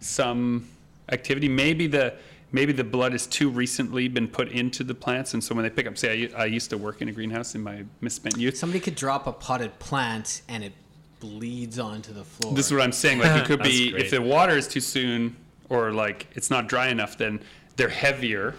some 0.00 0.68
activity. 1.10 1.48
Maybe 1.48 1.86
the 1.86 2.14
maybe 2.52 2.72
the 2.72 2.84
blood 2.84 3.12
has 3.12 3.26
too 3.26 3.50
recently 3.50 4.08
been 4.08 4.28
put 4.28 4.48
into 4.48 4.84
the 4.84 4.94
plants, 4.94 5.34
and 5.34 5.42
so 5.42 5.54
when 5.54 5.62
they 5.62 5.70
pick 5.70 5.86
up, 5.86 5.96
say, 5.96 6.30
I, 6.34 6.42
I 6.42 6.44
used 6.46 6.70
to 6.70 6.78
work 6.78 7.02
in 7.02 7.08
a 7.08 7.12
greenhouse 7.12 7.54
in 7.54 7.62
my 7.62 7.84
misspent 8.00 8.36
youth. 8.36 8.56
Somebody 8.56 8.80
could 8.80 8.94
drop 8.94 9.26
a 9.26 9.32
potted 9.32 9.78
plant 9.78 10.42
and 10.48 10.64
it 10.64 10.72
bleeds 11.20 11.78
onto 11.78 12.12
the 12.12 12.24
floor. 12.24 12.54
This 12.54 12.66
is 12.66 12.72
what 12.72 12.82
I'm 12.82 12.92
saying. 12.92 13.18
Like 13.18 13.42
it 13.42 13.46
could 13.46 13.62
be 13.62 13.90
great. 13.92 14.06
if 14.06 14.10
the 14.10 14.20
water 14.20 14.56
is 14.56 14.66
too 14.66 14.80
soon 14.80 15.36
or 15.68 15.92
like 15.92 16.26
it's 16.32 16.50
not 16.50 16.66
dry 16.66 16.88
enough, 16.88 17.16
then 17.16 17.40
they're 17.76 17.88
heavier 17.88 18.54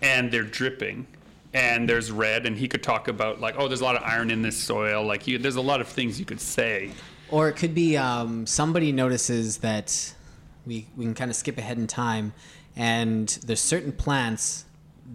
and 0.00 0.30
they're 0.30 0.42
dripping 0.42 1.06
and 1.54 1.88
there's 1.88 2.10
red. 2.10 2.46
And 2.46 2.56
he 2.56 2.66
could 2.66 2.82
talk 2.82 3.08
about 3.08 3.40
like, 3.40 3.54
oh, 3.58 3.68
there's 3.68 3.82
a 3.82 3.84
lot 3.84 3.96
of 3.96 4.02
iron 4.02 4.30
in 4.30 4.42
this 4.42 4.56
soil. 4.56 5.04
Like 5.04 5.26
you, 5.26 5.38
there's 5.38 5.56
a 5.56 5.60
lot 5.60 5.80
of 5.80 5.88
things 5.88 6.18
you 6.18 6.24
could 6.24 6.40
say. 6.40 6.90
Or 7.30 7.48
it 7.48 7.54
could 7.54 7.74
be 7.74 7.96
um, 7.96 8.46
somebody 8.46 8.92
notices 8.92 9.58
that 9.58 10.14
we, 10.66 10.86
we 10.96 11.04
can 11.04 11.14
kind 11.14 11.30
of 11.30 11.36
skip 11.36 11.58
ahead 11.58 11.78
in 11.78 11.86
time, 11.86 12.32
and 12.76 13.28
there's 13.44 13.60
certain 13.60 13.92
plants 13.92 14.64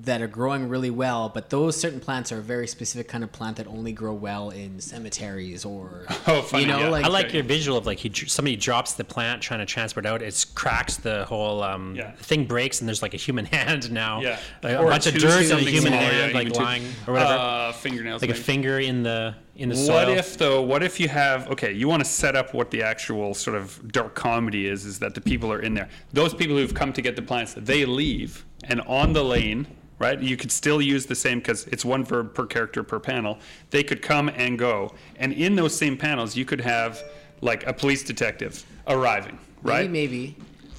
that 0.03 0.21
are 0.21 0.27
growing 0.27 0.69
really 0.69 0.89
well, 0.89 1.29
but 1.29 1.49
those 1.49 1.75
certain 1.79 1.99
plants 1.99 2.31
are 2.31 2.37
a 2.39 2.41
very 2.41 2.67
specific 2.67 3.07
kind 3.07 3.23
of 3.23 3.31
plant 3.31 3.57
that 3.57 3.67
only 3.67 3.91
grow 3.91 4.13
well 4.13 4.49
in 4.49 4.79
cemeteries 4.79 5.63
or 5.65 6.05
Oh, 6.27 6.41
funny, 6.41 6.63
you 6.63 6.69
know, 6.69 6.79
yeah. 6.79 6.89
like 6.89 7.05
I 7.05 7.07
like 7.07 7.33
your 7.33 7.43
visual 7.43 7.77
of 7.77 7.85
like 7.85 7.97
he 7.97 8.11
somebody 8.27 8.55
drops 8.57 8.93
the 8.93 9.03
plant 9.03 9.41
trying 9.41 9.59
to 9.59 9.65
transport 9.65 10.05
out. 10.05 10.21
It 10.21 10.45
cracks 10.55 10.97
the 10.97 11.25
whole 11.25 11.63
um, 11.63 11.95
Yeah. 11.95 12.11
thing 12.13 12.45
breaks 12.45 12.79
and 12.79 12.87
there's 12.87 13.01
like 13.01 13.13
a 13.13 13.17
human 13.17 13.45
hand 13.57 13.91
now. 13.91 14.21
Yeah. 14.21 14.39
a, 14.63 14.75
a 14.77 14.83
bunch 14.83 15.07
of 15.07 15.15
dirt 15.15 15.49
and 15.51 15.53
a 15.53 15.69
human 15.69 15.93
smaller, 15.93 15.97
hand 15.97 16.31
yeah, 16.31 16.37
like 16.37 16.47
even 16.47 16.57
two. 16.57 16.63
lying 16.63 16.83
or 17.07 17.13
whatever, 17.13 17.33
Uh, 17.33 17.71
fingernails. 17.73 18.21
like 18.21 18.31
a 18.31 18.35
finger 18.35 18.79
in 18.79 19.03
the 19.03 19.35
in 19.55 19.69
the 19.69 19.75
soil. 19.75 19.95
What 20.07 20.09
if 20.09 20.37
though? 20.37 20.61
What 20.61 20.83
if 20.83 20.99
you 20.99 21.07
have 21.07 21.49
okay? 21.51 21.71
You 21.73 21.87
want 21.87 22.03
to 22.03 22.09
set 22.09 22.35
up 22.35 22.53
what 22.53 22.71
the 22.71 22.83
actual 22.83 23.33
sort 23.33 23.55
of 23.57 23.91
dark 23.91 24.13
comedy 24.15 24.67
is? 24.67 24.85
Is 24.85 24.99
that 24.99 25.15
the 25.15 25.21
people 25.21 25.51
are 25.51 25.61
in 25.61 25.73
there? 25.73 25.89
Those 26.13 26.33
people 26.33 26.55
who've 26.57 26.73
come 26.73 26.93
to 26.93 27.01
get 27.01 27.15
the 27.15 27.23
plants, 27.23 27.55
they 27.57 27.83
leave, 27.85 28.45
and 28.67 28.81
on 28.81 29.13
the 29.13 29.23
lane, 29.23 29.67
right? 29.99 30.19
You 30.21 30.37
could 30.37 30.51
still 30.51 30.81
use 30.81 31.05
the 31.05 31.15
same 31.15 31.39
because 31.39 31.65
it's 31.67 31.83
one 31.85 32.03
verb 32.03 32.33
per 32.33 32.45
character 32.45 32.83
per 32.83 32.99
panel. 32.99 33.39
They 33.71 33.83
could 33.83 34.01
come 34.01 34.29
and 34.29 34.57
go, 34.59 34.93
and 35.17 35.33
in 35.33 35.55
those 35.55 35.75
same 35.75 35.97
panels, 35.97 36.35
you 36.35 36.45
could 36.45 36.61
have 36.61 37.01
like 37.41 37.65
a 37.67 37.73
police 37.73 38.03
detective 38.03 38.63
arriving, 38.87 39.37
right? 39.61 39.89
maybe, 39.89 40.17
maybe 40.17 40.35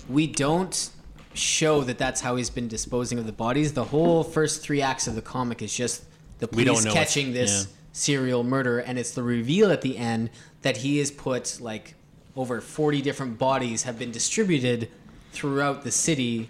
we 0.09 0.27
don't 0.27 0.91
show 1.35 1.83
that 1.83 1.99
that's 1.99 2.21
how 2.21 2.35
he's 2.37 2.51
been 2.51 2.69
disposing 2.69 3.19
of 3.19 3.27
the 3.27 3.33
bodies. 3.33 3.73
The 3.73 3.85
whole 3.85 4.25
first 4.25 4.63
three 4.63 4.83
acts 4.83 5.07
of 5.07 5.15
the 5.15 5.23
comic 5.23 5.63
is 5.63 5.75
just 5.75 6.05
the 6.41 6.49
We 6.53 6.65
don't 6.65 6.75
police 6.75 6.85
know 6.87 6.93
catching 6.93 7.31
it's- 7.31 7.51
this 7.51 7.67
yeah. 7.67 7.73
serial 7.93 8.43
murder, 8.45 8.79
and 8.81 8.99
it's 8.99 9.13
the 9.13 9.23
reveal 9.23 9.71
at 9.71 9.83
the 9.83 9.97
end 9.99 10.31
that 10.63 10.79
he 10.79 10.99
has 10.99 11.11
put 11.11 11.59
like 11.61 11.95
over 12.37 12.61
40 12.61 13.03
different 13.03 13.39
bodies 13.39 13.83
have 13.85 13.99
been 13.99 14.11
distributed 14.13 14.89
throughout 15.33 15.83
the 15.85 15.91
city 15.91 16.49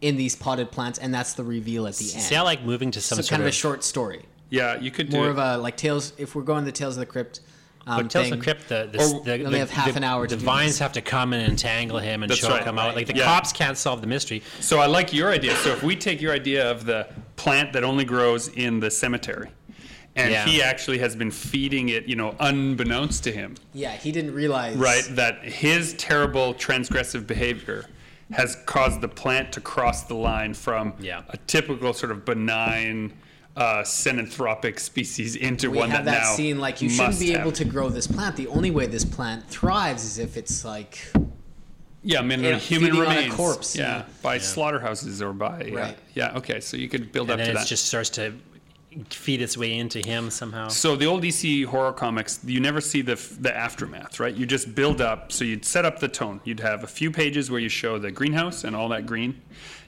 in 0.00 0.16
these 0.16 0.36
potted 0.36 0.70
plants, 0.70 0.98
and 0.98 1.12
that's 1.12 1.32
the 1.34 1.42
reveal 1.44 1.86
at 1.86 1.94
the 1.96 2.12
end. 2.12 2.22
See, 2.22 2.36
I 2.36 2.42
like 2.42 2.62
moving 2.62 2.90
to 2.92 3.00
some 3.00 3.16
so 3.16 3.22
sort 3.22 3.30
kind 3.30 3.42
of 3.42 3.46
of 3.46 3.50
a 3.50 3.52
short 3.52 3.82
story, 3.84 4.22
Yeah, 4.50 4.78
you 4.80 4.90
could 4.90 5.10
do 5.10 5.16
more 5.16 5.26
it. 5.26 5.30
of 5.30 5.38
a 5.38 5.56
like 5.58 5.76
tales. 5.76 6.12
If 6.18 6.34
we're 6.34 6.42
going 6.42 6.64
the 6.64 6.72
tales 6.72 6.96
of 6.96 7.00
the 7.00 7.06
crypt. 7.06 7.40
Um, 7.86 8.02
But 8.02 8.10
Tales 8.10 8.30
of 8.30 8.38
the 8.38 8.44
Crypt, 8.44 8.68
the, 8.68 8.86
the, 8.92 8.98
Or- 8.98 9.24
the, 9.24 9.38
They 9.38 9.42
the- 9.44 9.58
have 9.60 9.70
half 9.70 9.90
the- 9.90 9.96
an 9.96 10.04
hour 10.04 10.26
The 10.26 10.36
do 10.36 10.44
vines 10.44 10.72
this. 10.72 10.78
have 10.80 10.92
to 10.92 11.00
come 11.00 11.32
and 11.32 11.42
entangle 11.50 11.98
him 11.98 12.22
and 12.22 12.28
That's 12.28 12.42
choke 12.42 12.50
right. 12.50 12.62
him 12.64 12.78
out. 12.78 12.94
Like 12.94 13.06
the 13.06 13.16
Yeah. 13.16 13.24
cops 13.24 13.50
can't 13.50 13.78
solve 13.78 14.02
the 14.02 14.06
mystery. 14.06 14.42
So 14.60 14.78
I 14.78 14.84
like 14.84 15.14
your 15.14 15.30
idea. 15.32 15.56
So 15.56 15.70
if 15.72 15.82
we 15.82 15.96
take 15.96 16.20
your 16.20 16.34
idea 16.34 16.70
of 16.70 16.84
the 16.84 17.06
plant 17.36 17.72
that 17.72 17.84
only 17.84 18.04
grows 18.04 18.48
in 18.48 18.80
the 18.80 18.90
cemetery, 18.90 19.48
and 20.16 20.30
Yeah. 20.30 20.44
he 20.44 20.60
actually 20.62 20.98
has 20.98 21.16
been 21.16 21.30
feeding 21.30 21.88
it, 21.88 22.06
you 22.06 22.14
know, 22.16 22.34
unbeknownst 22.40 23.24
to 23.24 23.32
him, 23.32 23.54
Yeah, 23.72 23.92
he 23.96 24.12
didn't 24.12 24.34
realize. 24.34 24.76
right? 24.76 25.04
That 25.12 25.42
his 25.44 25.94
terrible 25.94 26.52
transgressive 26.54 27.26
behavior 27.26 27.86
has 28.32 28.56
caused 28.66 29.00
the 29.00 29.08
plant 29.08 29.52
to 29.52 29.60
cross 29.60 30.04
the 30.04 30.14
line 30.14 30.54
from 30.54 30.92
Yeah. 31.00 31.22
a 31.30 31.36
typical 31.36 31.92
sort 31.94 32.12
of 32.12 32.24
benign 32.24 33.12
uh, 33.56 33.82
synanthropic 33.82 34.78
species 34.78 35.34
into 35.34 35.68
we 35.70 35.78
one 35.78 35.90
have 35.90 36.04
that, 36.04 36.12
that 36.12 36.22
now 36.22 36.34
scene 36.34 36.58
like 36.60 36.80
you 36.80 36.88
shouldn't 36.88 37.08
must 37.08 37.20
be 37.20 37.32
able 37.34 37.46
have- 37.46 37.54
to 37.54 37.64
grow 37.64 37.88
this 37.88 38.06
plant. 38.06 38.36
The 38.36 38.46
only 38.48 38.70
way 38.70 38.86
this 38.86 39.04
plant 39.04 39.48
thrives 39.48 40.04
is 40.04 40.18
if 40.18 40.36
it's 40.36 40.64
like 40.64 40.98
Yeah, 42.04 42.20
I 42.20 42.22
mean, 42.22 42.40
Yeah, 42.44 42.56
human 42.56 42.90
feeding 42.92 43.00
on 43.04 43.12
a 43.12 43.16
remains. 43.16 43.34
corpse, 43.34 43.74
Yeah, 43.74 43.96
yeah. 43.98 44.02
by 44.22 44.38
slaughterhouses 44.38 45.20
or 45.20 45.32
by. 45.32 45.64
Yeah. 45.64 45.74
Right. 45.74 45.98
yeah, 46.14 46.36
okay. 46.36 46.60
So 46.60 46.76
you 46.76 46.88
could 46.88 47.10
build 47.10 47.30
And 47.30 47.40
up 47.40 47.44
then 47.44 47.46
to 47.46 47.52
it 47.52 47.62
that. 47.62 47.66
just 47.66 47.86
starts 47.86 48.10
to 48.10 48.32
feed 49.10 49.40
its 49.40 49.56
way 49.56 49.76
into 49.76 50.00
him 50.00 50.30
somehow. 50.30 50.68
So 50.68 50.96
the 50.96 51.06
old 51.06 51.24
EC 51.24 51.64
horror 51.64 51.92
comics, 51.92 52.40
you 52.44 52.60
never 52.60 52.80
see 52.80 53.02
the 53.02 53.14
the 53.40 53.54
aftermath, 53.54 54.20
right? 54.20 54.34
You 54.34 54.46
just 54.46 54.74
build 54.74 55.00
up. 55.00 55.32
So 55.32 55.44
you'd 55.44 55.64
set 55.64 55.84
up 55.84 55.98
the 55.98 56.08
tone. 56.08 56.40
You'd 56.44 56.60
have 56.60 56.84
a 56.84 56.86
few 56.86 57.10
pages 57.10 57.50
where 57.50 57.60
you 57.60 57.68
show 57.68 57.98
the 57.98 58.10
greenhouse 58.10 58.64
and 58.64 58.74
all 58.74 58.88
that 58.90 59.06
green. 59.06 59.40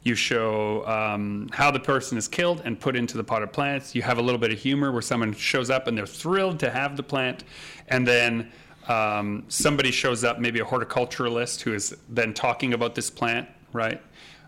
You 0.02 0.14
show 0.14 0.86
um, 0.86 1.48
how 1.52 1.70
the 1.70 1.80
person 1.80 2.16
is 2.16 2.26
killed 2.26 2.62
and 2.64 2.78
put 2.80 2.96
into 2.96 3.16
the 3.16 3.24
potted 3.24 3.52
plants. 3.52 3.94
You 3.94 4.02
have 4.02 4.18
a 4.18 4.22
little 4.22 4.40
bit 4.40 4.50
of 4.50 4.58
humor 4.58 4.92
where 4.92 5.02
someone 5.02 5.34
shows 5.34 5.68
up 5.68 5.88
and 5.88 5.98
they're 5.98 6.06
thrilled 6.06 6.58
to 6.60 6.70
have 6.70 6.96
the 6.96 7.02
plant, 7.02 7.44
and 7.88 8.06
then 8.06 8.50
um, 8.88 9.44
somebody 9.48 9.90
shows 9.90 10.24
up, 10.24 10.38
maybe 10.38 10.60
a 10.60 10.64
horticulturalist 10.64 11.60
who 11.60 11.74
is 11.74 11.96
then 12.08 12.32
talking 12.32 12.72
about 12.72 12.94
this 12.94 13.10
plant, 13.10 13.48
right? 13.72 14.00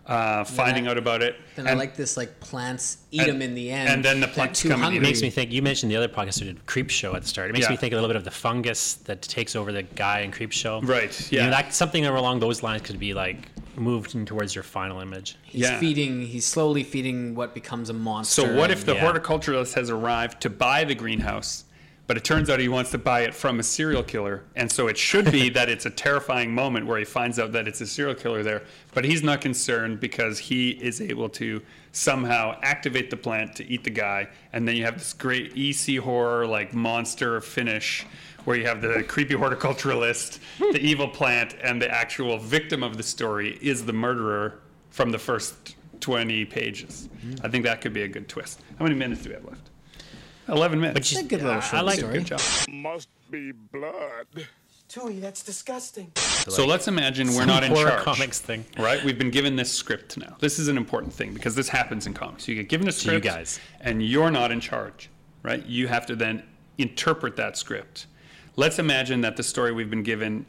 Uh, 0.05 0.43
finding 0.43 0.85
I- 0.87 0.91
out 0.91 0.97
about 0.97 1.21
it. 1.21 1.37
then 1.55 1.65
I 1.65 1.73
like 1.75 1.95
this 1.95 2.17
like 2.17 2.39
plants 2.41 2.97
eat 3.11 3.21
and- 3.21 3.29
them 3.29 3.41
in 3.41 3.55
the 3.55 3.71
end. 3.71 3.87
and 3.87 4.03
then 4.03 4.19
the 4.19 4.25
They're 4.25 4.35
plants 4.35 4.59
too 4.61 4.67
come 4.69 4.81
hungry. 4.81 4.97
It 4.97 5.01
makes 5.01 5.21
me 5.21 5.29
think. 5.29 5.51
You 5.53 5.61
mentioned 5.61 5.89
the 5.91 5.95
other 5.95 6.09
podcast 6.09 6.41
we 6.41 6.47
did, 6.47 6.65
Creepshow 6.65 7.15
at 7.15 7.21
the 7.21 7.27
start. 7.27 7.49
It 7.49 7.53
makes 7.53 7.67
Yeah. 7.67 7.71
me 7.71 7.77
think 7.77 7.93
a 7.93 7.95
little 7.95 8.09
bit 8.09 8.17
of 8.17 8.25
the 8.25 8.31
fungus 8.31 8.95
that 9.05 9.21
takes 9.21 9.55
over 9.55 9.71
the 9.71 9.83
guy 9.83 10.19
in 10.19 10.31
Creepshow. 10.31 10.85
Right, 10.85 11.31
You 11.31 11.39
know, 11.39 11.45
yeah. 11.45 11.49
that 11.51 11.73
something 11.73 12.05
along 12.05 12.41
those 12.41 12.61
lines 12.63 12.81
could 12.81 12.99
be 12.99 13.13
like 13.13 13.37
moving 13.77 14.25
towards 14.25 14.53
your 14.53 14.63
final 14.63 14.99
image. 14.99 15.35
He's 15.43 15.61
Yeah. 15.61 15.79
feeding. 15.79 16.27
He's 16.27 16.45
slowly 16.45 16.83
feeding 16.83 17.33
what 17.33 17.53
becomes 17.53 17.89
a 17.89 17.93
monster. 17.93 18.41
So 18.41 18.55
what 18.55 18.71
if 18.71 18.85
the 18.85 18.95
Yeah. 18.95 19.09
horticulturalist 19.09 19.73
has 19.75 19.89
arrived 19.89 20.41
to 20.41 20.49
buy 20.49 20.83
the 20.83 20.95
greenhouse, 20.95 21.63
but 22.05 22.17
it 22.17 22.23
turns 22.23 22.49
out 22.49 22.59
he 22.59 22.67
wants 22.67 22.91
to 22.91 22.97
buy 22.97 23.21
it 23.21 23.33
from 23.33 23.59
a 23.59 23.63
serial 23.63 24.03
killer, 24.03 24.43
and 24.55 24.71
so 24.71 24.87
it 24.87 24.97
should 24.97 25.31
be 25.31 25.49
that 25.57 25.69
it's 25.69 25.85
a 25.85 25.89
terrifying 25.89 26.53
moment 26.53 26.85
where 26.85 26.99
he 26.99 27.05
finds 27.05 27.39
out 27.39 27.51
that 27.53 27.67
it's 27.67 27.81
a 27.81 27.87
serial 27.87 28.15
killer 28.15 28.43
there, 28.43 28.63
but 28.93 29.05
he's 29.05 29.23
not 29.23 29.41
concerned 29.41 29.99
because 29.99 30.39
he 30.39 30.71
is 30.71 30.99
able 31.01 31.29
to 31.29 31.61
somehow 31.91 32.57
activate 32.61 33.09
the 33.09 33.17
plant 33.17 33.55
to 33.55 33.65
eat 33.67 33.83
the 33.83 33.89
guy, 33.89 34.27
and 34.51 34.67
then 34.67 34.75
you 34.75 34.83
have 34.83 34.97
this 34.97 35.13
great 35.13 35.53
EC 35.55 35.97
horror 35.97 36.45
like 36.45 36.73
monster 36.73 37.39
finish. 37.41 38.05
Where 38.45 38.57
you 38.57 38.65
have 38.65 38.81
the 38.81 39.05
creepy 39.07 39.35
horticulturalist, 39.35 40.39
the 40.59 40.77
evil 40.81 41.07
plant, 41.07 41.55
and 41.63 41.81
the 41.81 41.89
actual 41.89 42.37
victim 42.37 42.83
of 42.83 42.97
the 42.97 43.03
story 43.03 43.57
is 43.61 43.85
the 43.85 43.93
murderer 43.93 44.59
from 44.89 45.11
the 45.11 45.17
first 45.17 45.77
20 46.01 46.43
pages. 46.45 47.07
Mm-hmm. 47.25 47.45
I 47.45 47.49
think 47.49 47.63
that 47.63 47.79
could 47.79 47.93
be 47.93 48.01
a 48.01 48.07
good 48.09 48.27
twist. 48.27 48.61
How 48.77 48.83
many 48.83 48.95
minutes 48.95 49.21
do 49.23 49.29
we 49.29 49.35
have 49.35 49.45
left? 49.45 49.69
11 50.47 50.79
minutes. 50.79 50.99
But 50.99 51.11
you- 51.11 51.19
a 51.25 51.29
good 51.29 51.41
little 51.43 51.61
I 51.71 51.81
like- 51.81 51.99
story. 51.99 52.13
Good 52.19 52.25
job. 52.27 52.41
Must 52.69 53.07
be 53.31 53.51
blood. 53.51 54.27
Tui, 54.89 55.19
that's 55.19 55.41
disgusting. 55.41 56.11
So 56.15 56.65
let's 56.67 56.87
imagine 56.87 57.33
we're 57.33 57.45
not 57.45 57.63
in 57.63 57.71
horror 57.71 57.89
charge. 57.89 58.03
comics 58.03 58.39
thing. 58.39 58.63
Right? 58.77 59.03
We've 59.03 59.17
been 59.17 59.31
given 59.31 59.55
this 59.55 59.71
script 59.71 60.17
now. 60.17 60.35
This 60.39 60.59
is 60.59 60.67
an 60.67 60.77
important 60.77 61.13
thing 61.13 61.33
because 61.33 61.55
this 61.55 61.69
happens 61.69 62.05
in 62.05 62.13
comics. 62.13 62.47
You 62.47 62.55
get 62.55 62.69
given 62.69 62.85
a 62.87 62.91
you 62.91 62.91
script 62.91 63.23
guys. 63.25 63.59
and 63.81 64.05
you're 64.05 64.29
not 64.29 64.51
in 64.51 64.59
charge, 64.59 65.09
right? 65.41 65.65
You 65.65 65.87
have 65.87 66.05
to 66.07 66.15
then 66.15 66.43
interpret 66.77 67.35
that 67.37 67.57
script. 67.57 68.05
Let's 68.55 68.77
imagine 68.77 69.21
that 69.21 69.35
the 69.35 69.41
story 69.43 69.71
we've 69.71 69.89
been 69.89 70.03
given 70.03 70.45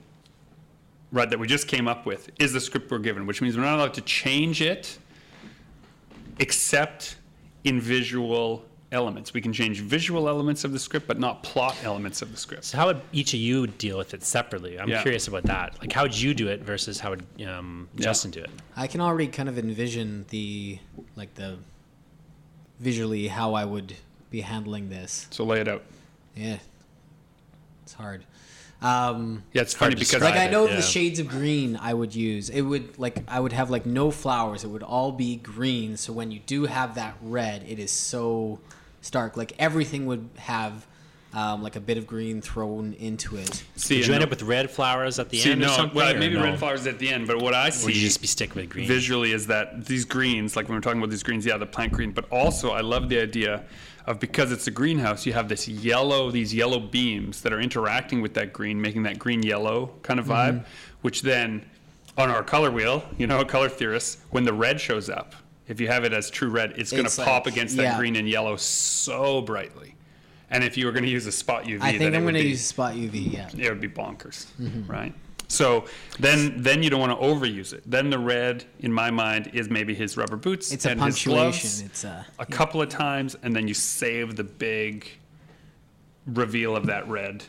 right 1.11 1.31
that 1.31 1.39
we 1.39 1.47
just 1.47 1.69
came 1.69 1.87
up 1.89 2.05
with 2.05 2.29
is 2.39 2.53
the 2.53 2.61
script 2.61 2.91
we're 2.91 2.99
given, 2.99 3.25
which 3.25 3.41
means 3.41 3.57
we're 3.57 3.63
not 3.63 3.77
allowed 3.79 3.95
to 3.95 4.01
change 4.03 4.61
it 4.61 4.99
except 6.39 7.17
in 7.63 7.81
visual 7.81 8.65
elements. 8.95 9.35
We 9.35 9.41
can 9.41 9.53
change 9.53 9.81
visual 9.81 10.29
elements 10.29 10.65
of 10.65 10.73
the 10.73 10.79
script 10.79 11.07
but 11.07 11.19
not 11.19 11.43
plot 11.43 11.77
elements 11.83 12.23
of 12.23 12.31
the 12.31 12.37
script. 12.39 12.65
So 12.65 12.79
how 12.79 12.87
would 12.87 13.01
each 13.13 13.35
of 13.35 13.41
you 13.41 13.67
deal 13.67 13.99
with 13.99 14.15
it 14.15 14.23
separately? 14.23 14.79
I'm 14.81 14.89
Yeah. 14.89 15.03
curious 15.03 15.29
about 15.29 15.43
that. 15.45 15.79
Like, 15.81 15.93
how 15.93 16.03
would 16.03 16.19
you 16.19 16.33
do 16.33 16.49
it 16.49 16.61
versus 16.63 17.01
how 17.01 17.11
would 17.11 17.25
um, 17.47 17.89
Justin 17.97 18.31
do 18.31 18.41
it? 18.41 18.51
I 18.77 18.87
can 18.87 19.01
already 19.01 19.27
kind 19.29 19.49
of 19.49 19.59
envision 19.59 20.25
the 20.31 20.79
like 21.17 21.35
the 21.35 21.59
visually 22.81 23.29
how 23.29 23.55
I 23.55 23.65
would 23.65 23.95
be 24.31 24.41
handling 24.41 24.89
this. 24.89 25.27
So 25.31 25.45
lay 25.45 25.61
it 25.61 25.69
out. 25.69 25.83
Yeah, 26.35 26.59
it's 27.83 27.93
hard. 27.93 28.25
Um, 28.83 29.45
Yeah, 29.53 29.63
it's 29.63 29.73
funny 29.73 29.95
because 29.95 30.21
like 30.23 30.35
I 30.35 30.45
it, 30.47 30.51
know 30.51 30.67
yeah. 30.67 30.77
the 30.77 30.83
shades 30.83 31.19
of 31.19 31.29
green 31.29 31.77
I 31.77 31.95
would 31.95 32.15
use. 32.15 32.51
It 32.51 32.63
would 32.63 32.99
like 32.99 33.23
I 33.29 33.41
would 33.41 33.53
have 33.53 33.71
like 33.71 33.87
no 33.87 34.11
flowers. 34.11 34.63
It 34.65 34.69
would 34.69 34.83
all 34.83 35.11
be 35.13 35.37
green. 35.37 35.97
So 35.97 36.13
when 36.13 36.31
you 36.31 36.41
do 36.41 36.67
have 36.67 36.97
that 36.97 37.17
red, 37.23 37.65
it 37.67 37.79
is 37.79 37.91
so 37.91 38.59
stark. 39.05 39.37
Like 39.37 39.53
everything 39.59 40.07
would 40.07 40.29
have 40.39 40.87
um, 41.33 41.63
like 41.63 41.75
a 41.75 41.81
bit 41.81 41.99
of 41.99 42.07
green 42.07 42.41
thrown 42.41 42.93
into 42.95 43.37
it. 43.37 43.65
see, 43.75 43.97
Would 43.97 44.07
you 44.07 44.13
and 44.15 44.15
end 44.15 44.21
no- 44.21 44.25
up 44.25 44.31
with 44.31 44.43
red 44.43 44.71
flowers 44.71 45.19
at 45.19 45.31
the 45.31 45.39
See, 45.39 45.51
end 45.51 45.63
or 45.63 45.67
no, 45.67 45.73
something? 45.73 45.97
well, 45.97 46.15
or 46.15 46.19
maybe 46.19 46.35
no? 46.37 46.45
red 46.45 46.59
flowers 46.59 46.87
at 46.87 46.99
the 47.01 47.09
end, 47.09 47.27
but 47.27 47.43
what 47.43 47.55
I 47.55 47.71
see 47.71 47.87
would 47.87 47.97
you 47.97 48.03
just 48.03 48.21
be 48.21 48.29
sticking 48.29 48.55
with 48.63 48.71
green? 48.71 48.87
visually 48.87 49.33
is 49.33 49.47
that 49.49 49.85
these 49.87 50.05
greens, 50.05 50.55
like 50.55 50.69
when 50.69 50.77
we're 50.77 50.81
talking 50.81 51.01
about 51.01 51.11
these 51.11 51.25
greens, 51.25 51.45
yeah, 51.45 51.57
the 51.57 51.67
plant 51.67 51.93
green, 51.93 52.13
but 52.13 52.31
also 52.31 52.71
I 52.71 52.83
love 52.83 53.09
the 53.09 53.21
idea 53.21 53.65
of 54.07 54.21
because 54.21 54.53
it's 54.53 54.67
a 54.69 54.71
greenhouse, 54.71 55.27
you 55.27 55.33
have 55.33 55.49
this 55.49 55.67
yellow, 55.67 56.31
these 56.31 56.55
yellow 56.55 56.79
beams 56.79 57.43
that 57.43 57.53
are 57.53 57.61
interacting 57.61 58.21
with 58.23 58.35
that 58.35 58.53
green, 58.53 58.81
making 58.81 59.03
that 59.03 59.19
green 59.19 59.43
yellow 59.43 59.91
kind 60.03 60.21
of 60.21 60.27
vibe, 60.27 60.59
Mm-hmm. 60.61 60.69
which 61.03 61.23
then 61.23 61.65
on 62.17 62.31
our 62.31 62.45
color 62.45 62.71
wheel, 62.71 63.03
you 63.19 63.27
know, 63.27 63.45
color 63.45 63.69
theorists, 63.69 64.19
when 64.31 64.45
the 64.45 64.53
red 64.53 64.81
shows 64.81 65.11
up, 65.11 65.35
if 65.69 65.81
you 65.81 65.89
have 65.89 66.05
it 66.05 66.13
as 66.13 66.31
true 66.31 66.49
red, 66.49 66.73
it's 66.77 66.91
going 66.93 67.07
It's 67.07 67.17
to 67.17 67.23
like- 67.23 67.29
pop 67.29 67.47
against 67.47 67.77
that 67.77 67.83
yeah. 67.83 67.99
green 67.99 68.17
and 68.17 68.29
yellow 68.29 68.57
so 68.57 69.41
brightly. 69.41 69.95
And 70.51 70.63
if 70.63 70.77
you 70.77 70.87
were 70.87 70.93
going 70.93 71.05
to 71.05 71.11
use 71.11 71.27
a 71.27 71.33
spot 71.33 71.65
UV, 71.65 71.81
I 71.81 71.93
think 71.93 72.03
it 72.03 72.15
I'm 72.15 72.23
going 72.23 72.35
to 72.35 72.43
be- 72.43 72.51
use 72.51 72.65
spot 72.65 72.95
UV. 72.95 73.33
Yeah. 73.33 73.49
it 73.57 73.69
would 73.71 73.81
be 73.81 73.89
bonkers, 73.89 74.47
mm-hmm. 74.61 74.91
right? 74.91 75.15
So 75.49 75.85
then, 76.19 76.63
then 76.63 76.83
you 76.83 76.91
don't 76.91 77.01
want 77.01 77.19
to 77.19 77.27
overuse 77.27 77.73
it. 77.73 77.83
Then 77.87 78.11
the 78.11 78.19
red, 78.19 78.65
in 78.81 78.93
my 78.93 79.11
mind, 79.11 79.51
is 79.53 79.69
maybe 79.69 79.95
his 79.95 80.17
rubber 80.17 80.37
boots 80.37 80.73
It's 80.73 80.87
a 80.87 80.91
and 80.91 81.03
his 81.03 81.23
gloves 81.23 81.83
It's 81.83 82.05
uh, 82.05 82.25
a 82.39 82.43
a 82.43 82.47
couple 82.47 82.81
of 82.81 82.89
times, 82.89 83.37
and 83.43 83.55
then 83.55 83.69
you 83.69 83.75
save 83.75 84.37
the 84.37 84.45
big 84.45 85.09
reveal 86.27 86.77
of 86.77 86.87
that 86.87 87.07
red 87.09 87.45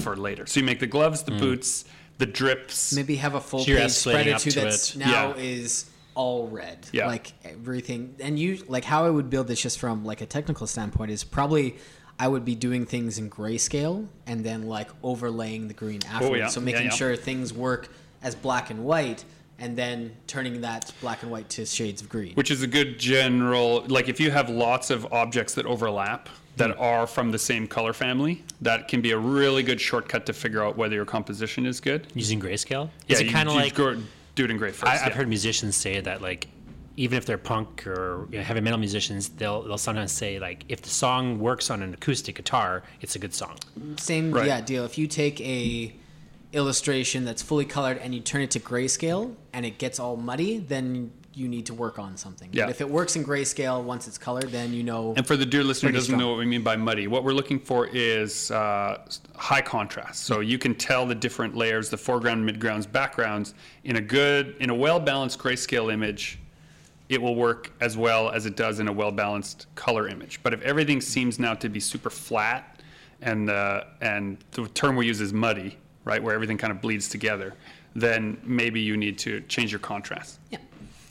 for 0.00 0.16
later. 0.16 0.46
So 0.46 0.60
you 0.60 0.66
make 0.66 0.80
the 0.80 0.86
gloves, 0.86 1.22
the 1.22 1.32
mm. 1.32 1.38
boots, 1.40 1.84
the 2.18 2.26
drips. 2.26 2.92
maybe 2.94 3.16
have 3.16 3.34
a 3.34 3.40
full 3.40 3.60
So 3.60 3.66
page 3.66 3.78
escalating 3.78 3.90
spread 3.90 4.26
or 4.28 4.34
up 4.34 4.40
to 4.40 4.50
that's 4.52 4.96
it. 4.96 4.98
now 4.98 5.28
Yeah. 5.36 5.42
is 5.42 5.86
all 6.16 6.48
red. 6.48 6.88
Yeah. 6.92 7.06
Like 7.06 7.32
everything 7.44 8.16
and 8.20 8.38
you 8.38 8.64
like 8.68 8.84
how 8.84 9.04
I 9.06 9.10
would 9.10 9.30
build 9.30 9.46
this 9.46 9.60
just 9.60 9.78
from 9.78 10.04
like 10.04 10.20
a 10.20 10.26
technical 10.26 10.66
standpoint 10.66 11.10
is 11.12 11.22
probably 11.22 11.76
I 12.18 12.26
would 12.28 12.44
be 12.44 12.54
doing 12.54 12.86
things 12.86 13.18
in 13.18 13.28
grayscale 13.30 14.06
and 14.26 14.42
then 14.44 14.66
like 14.66 14.88
overlaying 15.02 15.68
the 15.68 15.74
green 15.74 16.00
afterwards. 16.10 16.32
Oh, 16.32 16.34
yeah. 16.34 16.48
So 16.48 16.60
making 16.60 16.84
yeah. 16.86 16.90
sure 16.90 17.14
things 17.14 17.52
work 17.52 17.88
as 18.22 18.34
black 18.34 18.70
and 18.70 18.82
white 18.84 19.24
and 19.58 19.76
then 19.76 20.14
turning 20.26 20.60
that 20.62 20.92
black 21.00 21.22
and 21.22 21.30
white 21.30 21.48
to 21.50 21.64
shades 21.66 22.02
of 22.02 22.08
green. 22.08 22.34
which 22.34 22.50
is 22.50 22.62
a 22.62 22.66
good 22.66 22.98
general 22.98 23.84
like 23.88 24.08
if 24.08 24.18
you 24.20 24.30
have 24.30 24.48
lots 24.50 24.90
of 24.90 25.06
objects 25.12 25.54
that 25.54 25.64
overlap 25.66 26.28
that 26.56 26.70
Hmm. 26.74 26.80
are 26.82 27.06
from 27.06 27.30
the 27.30 27.38
same 27.38 27.66
color 27.66 27.92
family 27.92 28.42
that 28.62 28.88
can 28.88 29.00
be 29.02 29.10
a 29.12 29.18
really 29.18 29.62
good 29.62 29.80
shortcut 29.80 30.24
to 30.26 30.32
figure 30.32 30.62
out 30.64 30.76
whether 30.78 30.94
your 30.94 31.04
composition 31.04 31.66
is 31.66 31.80
good 31.80 32.06
Using 32.14 32.40
grayscale? 32.40 32.88
yeah 33.08 33.14
Is 33.16 33.20
it 33.20 33.28
kind 33.30 33.48
of 33.48 33.54
like 33.54 33.74
go- 33.74 33.96
do 34.36 34.44
it 34.44 34.50
in 34.52 34.56
great 34.56 34.74
first 34.76 34.92
I, 34.92 34.94
I've 34.96 35.08
yeah. 35.08 35.14
heard 35.14 35.28
musicians 35.28 35.74
say 35.74 36.00
that 36.00 36.22
like 36.22 36.46
even 36.96 37.18
if 37.18 37.26
they're 37.26 37.36
punk 37.36 37.86
or 37.86 38.26
you 38.30 38.38
know, 38.38 38.44
heavy 38.44 38.60
metal 38.60 38.78
musicians, 38.78 39.28
they'll 39.30 39.62
they'll 39.62 39.76
sometimes 39.76 40.12
say 40.12 40.38
like 40.38 40.64
if 40.68 40.80
the 40.80 40.88
song 40.88 41.38
works 41.38 41.68
on 41.70 41.82
an 41.82 41.92
acoustic 41.92 42.36
guitar, 42.36 42.84
it's 43.00 43.16
a 43.16 43.18
good 43.18 43.34
song. 43.34 43.56
Same 43.98 44.30
Right. 44.30 44.46
yeah 44.46 44.60
deal. 44.60 44.84
If 44.84 44.96
you 44.96 45.06
take 45.06 45.40
a 45.40 45.94
illustration 46.52 47.24
that's 47.24 47.42
fully 47.42 47.64
colored 47.66 47.98
and 47.98 48.14
you 48.14 48.20
turn 48.20 48.40
it 48.40 48.50
to 48.52 48.60
grayscale 48.60 49.34
and 49.52 49.66
it 49.66 49.78
gets 49.78 49.98
all 50.00 50.16
muddy, 50.16 50.58
then 50.58 51.12
you 51.36 51.48
need 51.48 51.66
to 51.66 51.74
work 51.74 51.98
on 51.98 52.16
something. 52.16 52.48
Yeah. 52.50 52.64
But 52.64 52.70
if 52.70 52.80
it 52.80 52.88
works 52.88 53.14
in 53.14 53.22
grayscale 53.22 53.84
once 53.84 54.08
it's 54.08 54.16
colored, 54.16 54.50
then 54.50 54.72
you 54.72 54.82
know 54.82 55.12
And 55.16 55.26
for 55.26 55.36
the 55.36 55.44
dear 55.44 55.62
listener 55.62 55.90
who 55.90 55.96
doesn't 55.96 56.06
strong. 56.06 56.20
know 56.20 56.28
what 56.30 56.38
we 56.38 56.46
mean 56.46 56.62
by 56.62 56.76
muddy, 56.76 57.08
what 57.08 57.24
we're 57.24 57.34
looking 57.34 57.60
for 57.60 57.86
is 57.88 58.50
uh, 58.50 59.02
high 59.34 59.60
contrast. 59.60 60.24
So 60.24 60.40
you 60.40 60.58
can 60.58 60.74
tell 60.74 61.04
the 61.04 61.14
different 61.14 61.54
layers, 61.54 61.90
the 61.90 61.98
foreground, 61.98 62.48
midgrounds, 62.48 62.90
backgrounds 62.90 63.52
in 63.84 63.96
a 63.96 64.00
good, 64.00 64.56
in 64.60 64.70
a 64.70 64.74
well 64.74 64.98
balanced 64.98 65.38
grayscale 65.38 65.92
image. 65.92 66.38
It 67.10 67.20
will 67.20 67.36
work 67.36 67.70
as 67.80 67.96
well 67.96 68.30
as 68.30 68.46
it 68.46 68.56
does 68.56 68.80
in 68.80 68.88
a 68.88 68.92
well 68.92 69.12
balanced 69.12 69.66
color 69.74 70.08
image. 70.08 70.40
But 70.42 70.54
if 70.54 70.62
everything 70.62 71.02
seems 71.02 71.38
now 71.38 71.52
to 71.54 71.68
be 71.68 71.80
super 71.80 72.10
flat, 72.10 72.80
and 73.20 73.50
uh, 73.50 73.84
and 74.00 74.38
the 74.52 74.66
term 74.68 74.96
we 74.96 75.06
use 75.06 75.20
is 75.20 75.32
muddy, 75.32 75.76
right, 76.04 76.22
where 76.22 76.34
everything 76.34 76.56
kind 76.56 76.70
of 76.72 76.80
bleeds 76.80 77.08
together, 77.08 77.54
then 77.94 78.38
maybe 78.42 78.80
you 78.80 78.96
need 78.96 79.18
to 79.18 79.42
change 79.42 79.70
your 79.70 79.78
contrast. 79.80 80.40
Yeah. 80.50 80.58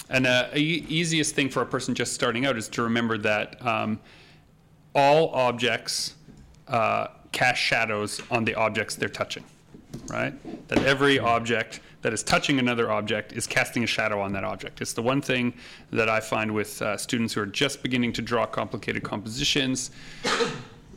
And 0.09 0.27
uh, 0.27 0.49
easiest 0.53 1.35
thing 1.35 1.49
for 1.49 1.61
a 1.61 1.65
person 1.65 1.95
just 1.95 2.13
starting 2.13 2.45
out 2.45 2.57
is 2.57 2.67
to 2.69 2.83
remember 2.83 3.17
that 3.19 3.65
um, 3.65 3.99
all 4.93 5.29
objects 5.29 6.15
uh, 6.67 7.07
cast 7.31 7.61
shadows 7.61 8.21
on 8.29 8.45
the 8.45 8.55
objects 8.55 8.95
they're 8.95 9.09
touching, 9.09 9.43
right? 10.07 10.33
That 10.67 10.83
every 10.83 11.19
object 11.19 11.79
that 12.01 12.13
is 12.13 12.21
touching 12.21 12.59
another 12.59 12.91
object 12.91 13.33
is 13.33 13.47
casting 13.47 13.83
a 13.83 13.87
shadow 13.87 14.21
on 14.21 14.31
that 14.33 14.43
object. 14.43 14.79
It's 14.79 14.93
the 14.93 15.01
one 15.01 15.21
thing 15.21 15.53
that 15.91 16.07
I 16.07 16.19
find 16.19 16.53
with 16.53 16.79
uh, 16.81 16.97
students 16.97 17.33
who 17.33 17.41
are 17.41 17.47
just 17.47 17.81
beginning 17.81 18.13
to 18.13 18.21
draw 18.21 18.45
complicated 18.45 19.01
compositions 19.01 19.89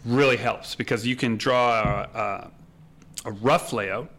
really 0.05 0.37
helps 0.37 0.75
because 0.75 1.07
you 1.07 1.17
can 1.17 1.37
draw 1.39 1.81
a, 1.81 2.19
a, 2.19 2.51
a 3.25 3.33
rough 3.33 3.73
layout 3.73 4.11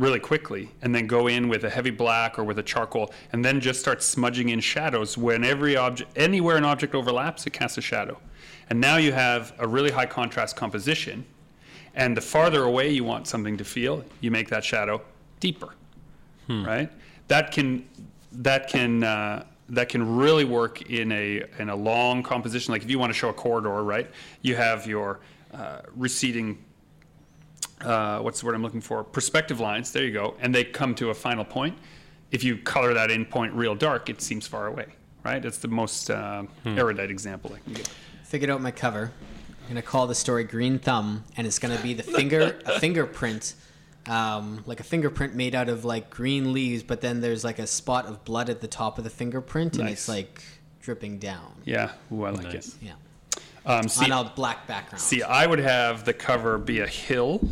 really 0.00 0.18
quickly 0.18 0.70
and 0.80 0.94
then 0.94 1.06
go 1.06 1.26
in 1.26 1.48
with 1.48 1.64
a 1.64 1.70
heavy 1.70 1.90
black 1.90 2.38
or 2.38 2.44
with 2.44 2.58
a 2.58 2.62
charcoal 2.62 3.12
and 3.32 3.44
then 3.44 3.60
just 3.60 3.78
start 3.78 4.02
smudging 4.02 4.48
in 4.48 4.58
shadows 4.58 5.18
when 5.18 5.44
every 5.44 5.76
object 5.76 6.10
anywhere 6.16 6.56
an 6.56 6.64
object 6.64 6.94
overlaps 6.94 7.46
it 7.46 7.52
casts 7.52 7.76
a 7.76 7.82
shadow. 7.82 8.18
And 8.70 8.80
now 8.80 8.96
you 8.96 9.12
have 9.12 9.52
a 9.58 9.68
really 9.68 9.90
high 9.90 10.06
contrast 10.06 10.56
composition 10.56 11.24
and 11.94 12.16
the 12.16 12.20
farther 12.20 12.64
away 12.64 12.88
you 12.90 13.04
want 13.04 13.26
something 13.26 13.56
to 13.58 13.64
feel 13.64 14.02
you 14.20 14.30
make 14.30 14.48
that 14.48 14.64
shadow 14.64 15.02
deeper 15.38 15.74
right? 16.64 16.90
That 17.28 17.52
can 17.52 17.88
that 18.32 18.68
can 18.68 19.04
uh, 19.04 19.44
that 19.68 19.88
can 19.88 20.16
really 20.16 20.44
work 20.44 20.82
in 20.90 21.12
a 21.12 21.44
in 21.58 21.68
a 21.68 21.76
long 21.76 22.22
composition. 22.22 22.72
Like 22.72 22.82
if 22.82 22.90
you 22.90 22.98
want 22.98 23.12
to 23.12 23.18
show 23.18 23.28
a 23.28 23.34
corridor 23.34 23.82
right 23.84 24.10
you 24.42 24.56
have 24.56 24.86
your 24.86 25.20
uh, 25.52 25.80
receding 25.94 26.64
uh, 27.82 28.18
what's 28.20 28.40
the 28.40 28.46
word 28.46 28.54
I'm 28.54 28.62
looking 28.62 28.80
for? 28.80 29.02
Perspective 29.04 29.60
lines. 29.60 29.92
There 29.92 30.04
you 30.04 30.12
go. 30.12 30.34
And 30.40 30.54
they 30.54 30.64
come 30.64 30.94
to 30.96 31.10
a 31.10 31.14
final 31.14 31.44
point. 31.44 31.76
If 32.30 32.44
you 32.44 32.58
color 32.58 32.94
that 32.94 33.10
in 33.10 33.24
point 33.24 33.52
real 33.54 33.74
dark, 33.74 34.08
it 34.08 34.20
seems 34.22 34.46
far 34.46 34.66
away, 34.66 34.86
right? 35.24 35.44
It's 35.44 35.58
the 35.58 35.68
most 35.68 36.10
uh, 36.10 36.44
erudite 36.64 37.10
example 37.10 37.52
I 37.54 37.58
can 37.60 37.72
give. 37.74 37.88
figured 38.24 38.50
out 38.50 38.60
my 38.60 38.70
cover. 38.70 39.12
I'm 39.62 39.68
gonna 39.76 39.82
call 39.82 40.06
the 40.06 40.14
story 40.14 40.44
Green 40.44 40.78
Thumb, 40.78 41.24
and 41.36 41.46
it's 41.46 41.58
gonna 41.58 41.78
be 41.80 41.94
the 41.94 42.02
finger 42.02 42.58
a 42.66 42.78
fingerprint 42.80 43.54
um, 44.06 44.62
like 44.66 44.80
a 44.80 44.82
fingerprint 44.82 45.34
made 45.34 45.54
out 45.54 45.68
of 45.68 45.84
like 45.84 46.08
green 46.10 46.52
leaves, 46.52 46.82
but 46.82 47.00
then 47.02 47.20
there's 47.20 47.44
like 47.44 47.58
a 47.58 47.66
spot 47.66 48.06
of 48.06 48.24
blood 48.24 48.48
at 48.48 48.60
the 48.60 48.66
top 48.66 48.96
of 48.98 49.04
the 49.04 49.10
fingerprint, 49.10 49.76
and 49.78 49.88
it's 49.88 50.08
like 50.08 50.42
dripping 50.80 51.18
down. 51.18 51.52
Yeah, 51.64 51.92
ooh, 52.12 52.24
I 52.24 52.30
like 52.30 52.44
Nice. 52.44 52.68
it. 52.68 52.74
Yeah, 52.82 52.92
Um, 53.66 53.88
see, 53.88 54.10
on 54.10 54.26
a 54.26 54.30
black 54.30 54.66
background. 54.66 55.00
see, 55.02 55.22
I 55.22 55.46
would 55.46 55.58
have 55.58 56.04
the 56.04 56.14
cover 56.14 56.56
be 56.58 56.80
a 56.80 56.86
hill 56.86 57.46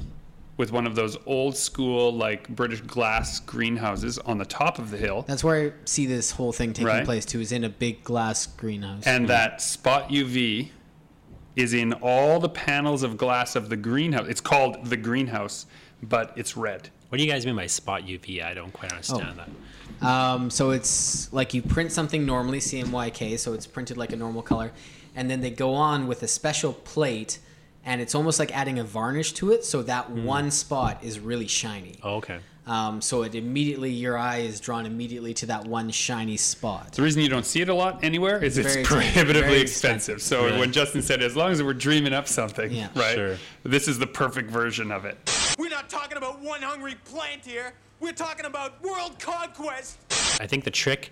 with 0.58 0.72
one 0.72 0.86
of 0.86 0.94
those 0.94 1.16
old 1.24 1.56
school 1.56 2.12
like 2.12 2.48
British 2.48 2.80
glass 2.82 3.40
greenhouses 3.40 4.18
on 4.18 4.36
the 4.38 4.44
top 4.44 4.78
of 4.78 4.90
the 4.90 4.98
hill, 4.98 5.24
That's 5.26 5.42
where 5.44 5.68
I 5.68 5.72
see 5.86 6.04
this 6.04 6.32
whole 6.32 6.52
thing 6.52 6.72
taking 6.74 6.86
Right. 6.88 7.04
place 7.04 7.24
too, 7.24 7.40
is 7.40 7.52
in 7.52 7.64
a 7.64 7.68
big 7.70 8.04
glass 8.04 8.44
greenhouse. 8.46 9.04
and 9.06 9.28
that 9.28 9.62
spot 9.62 10.10
UV 10.10 10.70
is 11.56 11.72
in 11.72 11.92
all 11.94 12.38
the 12.40 12.48
panels 12.48 13.02
of 13.02 13.16
glass 13.16 13.56
of 13.56 13.68
the 13.68 13.76
greenhouse. 13.76 14.26
It's 14.28 14.40
called 14.40 14.84
the 14.84 14.96
greenhouse, 14.96 15.66
but 16.02 16.32
it's 16.36 16.56
red. 16.56 16.90
What 17.08 17.18
do 17.18 17.24
you 17.24 17.30
guys 17.30 17.46
mean 17.46 17.56
by 17.56 17.66
spot 17.66 18.02
UV? 18.02 18.42
I 18.42 18.52
don't 18.52 18.72
quite 18.72 18.92
understand 18.92 19.38
that. 19.38 20.06
Um, 20.06 20.50
so 20.50 20.70
it's 20.70 21.32
like 21.32 21.54
you 21.54 21.62
print 21.62 21.90
something 21.92 22.26
normally, 22.26 22.58
CMYK, 22.60 23.38
so 23.38 23.54
it's 23.54 23.66
printed 23.66 23.96
like 23.96 24.12
a 24.12 24.16
normal 24.16 24.42
color, 24.42 24.72
and 25.16 25.30
then 25.30 25.40
they 25.40 25.50
go 25.50 25.72
on 25.74 26.06
with 26.06 26.22
a 26.22 26.28
special 26.28 26.72
plate, 26.74 27.38
and 27.84 28.00
it's 28.00 28.14
almost 28.14 28.38
like 28.38 28.54
adding 28.56 28.78
a 28.78 28.84
varnish 28.84 29.32
to 29.34 29.52
it, 29.52 29.64
so 29.64 29.82
that 29.82 30.06
Hmm. 30.06 30.24
one 30.24 30.50
spot 30.50 31.02
is 31.02 31.18
really 31.20 31.46
shiny. 31.48 31.96
Oh, 32.02 32.16
okay. 32.16 32.38
Um, 32.66 33.00
so 33.00 33.22
it 33.22 33.34
immediately 33.34 33.90
your 33.90 34.18
eye 34.18 34.38
is 34.40 34.60
drawn 34.60 34.84
immediately 34.84 35.32
to 35.34 35.46
that 35.46 35.64
one 35.64 35.90
shiny 35.90 36.36
spot. 36.36 36.92
The 36.92 37.00
reason 37.00 37.22
you 37.22 37.30
don't 37.30 37.46
see 37.46 37.62
it 37.62 37.70
a 37.70 37.74
lot 37.74 38.04
anywhere 38.04 38.44
is 38.44 38.58
it's 38.58 38.68
very 38.68 38.80
expensive, 38.82 38.86
prohibitively 39.14 39.48
very 39.48 39.60
expensive. 39.62 40.20
So 40.20 40.44
Really? 40.44 40.58
when 40.58 40.72
Justin 40.72 41.00
said, 41.00 41.22
as 41.22 41.34
long 41.34 41.50
as 41.50 41.62
we're 41.62 41.72
dreaming 41.72 42.12
up 42.12 42.28
something, 42.28 42.70
Yeah. 42.70 42.88
right? 42.94 43.14
Sure. 43.14 43.36
This 43.62 43.88
is 43.88 43.98
the 43.98 44.06
perfect 44.06 44.50
version 44.50 44.92
of 44.92 45.06
it. 45.06 45.16
We're 45.58 45.70
not 45.70 45.88
talking 45.88 46.18
about 46.18 46.40
one 46.40 46.60
hungry 46.60 46.96
plant 47.06 47.42
here. 47.46 47.72
We're 48.00 48.12
talking 48.12 48.44
about 48.44 48.82
world 48.82 49.18
conquest. 49.18 49.96
I 50.38 50.46
think 50.46 50.64
the 50.64 50.70
trick 50.70 51.10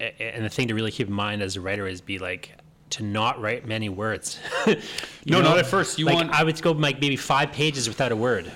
a- 0.00 0.04
a- 0.18 0.34
and 0.34 0.42
the 0.44 0.48
thing 0.48 0.68
to 0.68 0.74
really 0.74 0.90
keep 0.92 1.08
in 1.08 1.12
mind 1.14 1.42
as 1.42 1.56
a 1.56 1.60
writer 1.60 1.86
is 1.86 2.00
be 2.00 2.18
like 2.18 2.52
to 2.90 3.02
not 3.02 3.40
write 3.40 3.66
many 3.66 3.88
words. 3.88 4.38
You 4.66 5.32
No, 5.32 5.42
not 5.42 5.58
at 5.58 5.66
first. 5.66 5.98
You 5.98 6.06
like, 6.06 6.14
want- 6.14 6.30
I 6.30 6.44
would 6.44 6.60
go 6.62 6.70
like 6.70 7.00
maybe 7.00 7.16
five 7.16 7.50
pages 7.50 7.88
without 7.88 8.12
a 8.12 8.16
word 8.16 8.50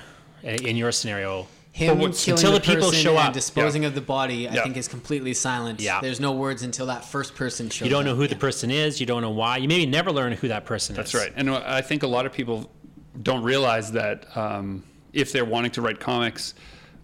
in 0.45 0.77
your 0.77 0.93
scenario. 0.93 1.49
Him 1.73 1.99
what- 1.99 2.15
killing 2.15 2.39
until 2.39 2.53
the, 2.53 2.59
the 2.61 2.65
people 2.65 2.91
person 2.91 3.03
show 3.03 3.11
and 3.17 3.29
up. 3.29 3.33
disposing 3.33 3.85
of 3.85 3.95
the 3.97 4.01
body, 4.01 4.49
I 4.49 4.55
Yeah. 4.55 4.63
think 4.63 4.77
is 4.77 4.87
completely 4.87 5.35
silent. 5.35 5.81
Yeah. 5.81 6.01
There's 6.01 6.21
no 6.21 6.31
words 6.33 6.63
until 6.63 6.87
that 6.87 7.05
first 7.05 7.35
person 7.35 7.69
shows 7.71 7.87
You 7.87 7.91
don't 7.91 8.05
know 8.05 8.13
up. 8.13 8.19
who 8.19 8.29
the 8.29 8.35
Yeah. 8.37 8.41
person 8.41 8.71
is. 8.71 9.01
You 9.01 9.07
don't 9.07 9.23
know 9.23 9.31
why. 9.31 9.57
You 9.57 9.67
maybe 9.67 9.85
never 9.87 10.13
learn 10.13 10.33
who 10.33 10.47
that 10.49 10.65
person 10.65 10.95
That's 10.95 11.13
is. 11.13 11.21
That's 11.21 11.31
right. 11.31 11.39
And 11.39 11.51
uh, 11.51 11.63
I 11.67 11.81
think 11.81 12.05
a 12.05 12.07
lot 12.07 12.25
of 12.25 12.33
people 12.33 12.71
don't 13.25 13.43
realize 13.43 13.91
that 13.93 14.27
um, 14.37 14.85
if 15.13 15.33
they're 15.33 15.45
wanting 15.45 15.73
to 15.73 15.83
write 15.83 15.99
comics, 15.99 16.55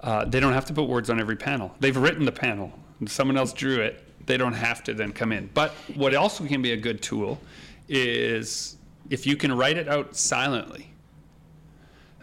uh, 0.02 0.24
they 0.26 0.38
don't 0.38 0.52
have 0.52 0.66
to 0.66 0.72
put 0.72 0.84
words 0.84 1.10
on 1.10 1.18
every 1.18 1.36
panel. 1.36 1.74
They've 1.80 1.96
written 1.96 2.24
the 2.24 2.30
panel, 2.32 2.72
someone 3.08 3.36
else 3.36 3.52
drew 3.52 3.80
it. 3.80 4.04
They 4.26 4.36
don't 4.36 4.52
have 4.54 4.82
to 4.84 4.94
then 4.94 5.12
come 5.12 5.32
in. 5.32 5.48
But 5.54 5.70
what 5.94 6.14
also 6.14 6.44
can 6.46 6.60
be 6.62 6.72
a 6.72 6.76
good 6.76 7.00
tool 7.00 7.40
is 7.88 8.76
if 9.08 9.26
you 9.26 9.36
can 9.36 9.56
write 9.56 9.76
it 9.78 9.88
out 9.88 10.16
silently, 10.16 10.90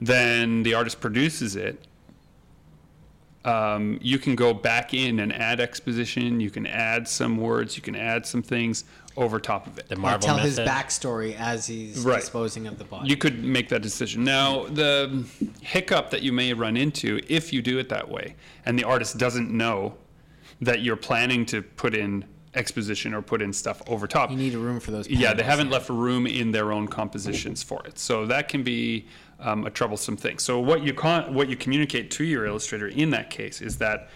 then 0.02 0.64
the 0.64 0.74
artist 0.74 1.00
produces 1.00 1.56
it. 1.56 1.86
Um, 3.46 4.00
you 4.02 4.20
can 4.20 4.36
go 4.36 4.54
back 4.54 4.94
in 4.94 5.20
and 5.20 5.34
add 5.34 5.60
exposition. 5.60 6.40
You 6.40 6.50
can 6.50 6.66
add 6.66 7.08
some 7.08 7.38
words. 7.38 7.76
You 7.76 7.84
can 7.84 7.96
add 7.96 8.26
some 8.26 8.42
things 8.42 8.86
over 9.18 9.38
top 9.40 9.68
of 9.68 9.78
it. 9.78 9.90
The 9.90 9.96
Or 9.96 10.00
Marvel 10.00 10.20
tell 10.26 10.36
method. 10.38 10.48
his 10.48 10.60
backstory 10.60 11.36
as 11.38 11.68
he's 11.68 12.00
Right. 12.00 12.22
disposing 12.22 12.68
of 12.68 12.78
the 12.78 12.86
body. 12.86 13.10
You 13.10 13.18
could 13.18 13.44
make 13.44 13.68
that 13.70 13.82
decision. 13.82 14.24
Now, 14.24 14.66
the 14.68 15.26
hiccup 15.62 16.10
that 16.12 16.22
you 16.22 16.32
may 16.32 16.54
run 16.54 16.78
into 16.78 17.20
if 17.28 17.52
you 17.54 17.62
do 17.62 17.78
it 17.80 17.90
that 17.90 18.10
way, 18.10 18.36
and 18.66 18.80
the 18.80 18.86
artist 18.86 19.18
doesn't 19.18 19.52
know 19.52 19.96
that 20.62 20.82
you're 20.82 20.96
planning 20.96 21.46
to 21.48 21.62
put 21.62 21.96
in 21.96 22.26
exposition 22.56 23.14
or 23.14 23.22
put 23.22 23.42
in 23.42 23.52
stuff 23.52 23.82
over 23.88 24.08
top. 24.08 24.30
You 24.30 24.38
need 24.38 24.54
a 24.54 24.60
room 24.60 24.80
for 24.80 24.92
those. 24.92 25.10
yeah, 25.10 25.34
they 25.34 25.44
haven't 25.44 25.70
left 25.70 25.90
room 25.90 26.28
in 26.28 26.52
their 26.52 26.72
own 26.72 26.88
compositions 26.88 27.64
for 27.64 27.86
it. 27.86 27.98
So 27.98 28.26
that 28.28 28.48
can 28.48 28.64
be 28.64 29.08
um, 29.40 29.66
a 29.66 29.70
troublesome 29.70 30.18
thing. 30.18 30.40
So 30.40 30.60
what 30.60 30.84
you 30.84 30.94
con- 30.94 31.34
what 31.34 31.50
you 31.50 31.56
communicate 31.56 32.12
to 32.12 32.24
your 32.24 32.46
illustrator 32.46 32.88
in 32.88 33.10
that 33.12 33.30
case 33.30 33.62
is 33.62 33.78
that 33.78 34.10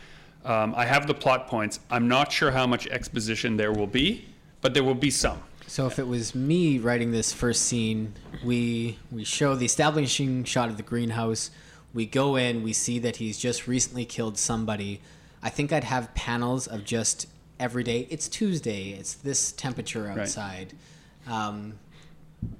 um, 0.45 0.73
I 0.76 0.86
have 0.86 1.08
the 1.08 1.13
plot 1.13 1.47
points. 1.47 1.80
I'm 1.89 2.08
not 2.08 2.32
sure 2.32 2.52
how 2.52 2.67
much 2.67 2.88
exposition 2.88 3.58
there 3.58 3.73
will 3.73 3.88
be, 3.88 4.26
but 4.62 4.73
there 4.73 4.84
will 4.84 4.95
be 4.95 5.12
some. 5.12 5.41
So 5.65 5.86
if 5.86 6.00
it 6.00 6.08
was 6.08 6.34
me 6.34 6.80
writing 6.80 7.12
this 7.12 7.34
first 7.34 7.63
scene, 7.63 8.13
we 8.45 9.00
we 9.12 9.23
show 9.23 9.56
the 9.56 9.65
establishing 9.65 10.43
shot 10.45 10.69
of 10.69 10.78
the 10.78 10.84
greenhouse. 10.84 11.52
We 11.93 12.06
go 12.06 12.36
in, 12.36 12.63
we 12.63 12.73
see 12.73 13.00
that 13.00 13.17
he's 13.17 13.38
just 13.38 13.67
recently 13.67 14.06
killed 14.06 14.38
somebody. 14.38 15.02
I 15.41 15.50
think 15.50 15.71
I'd 15.71 15.84
have 15.84 16.13
panels 16.13 16.67
of 16.67 16.84
just 16.84 17.28
every 17.60 17.84
day. 17.84 18.08
It's 18.10 18.28
Tuesday. 18.28 18.91
It's 18.91 19.13
this 19.15 19.52
temperature 19.52 20.08
outside. 20.10 20.73
Um, 21.28 21.80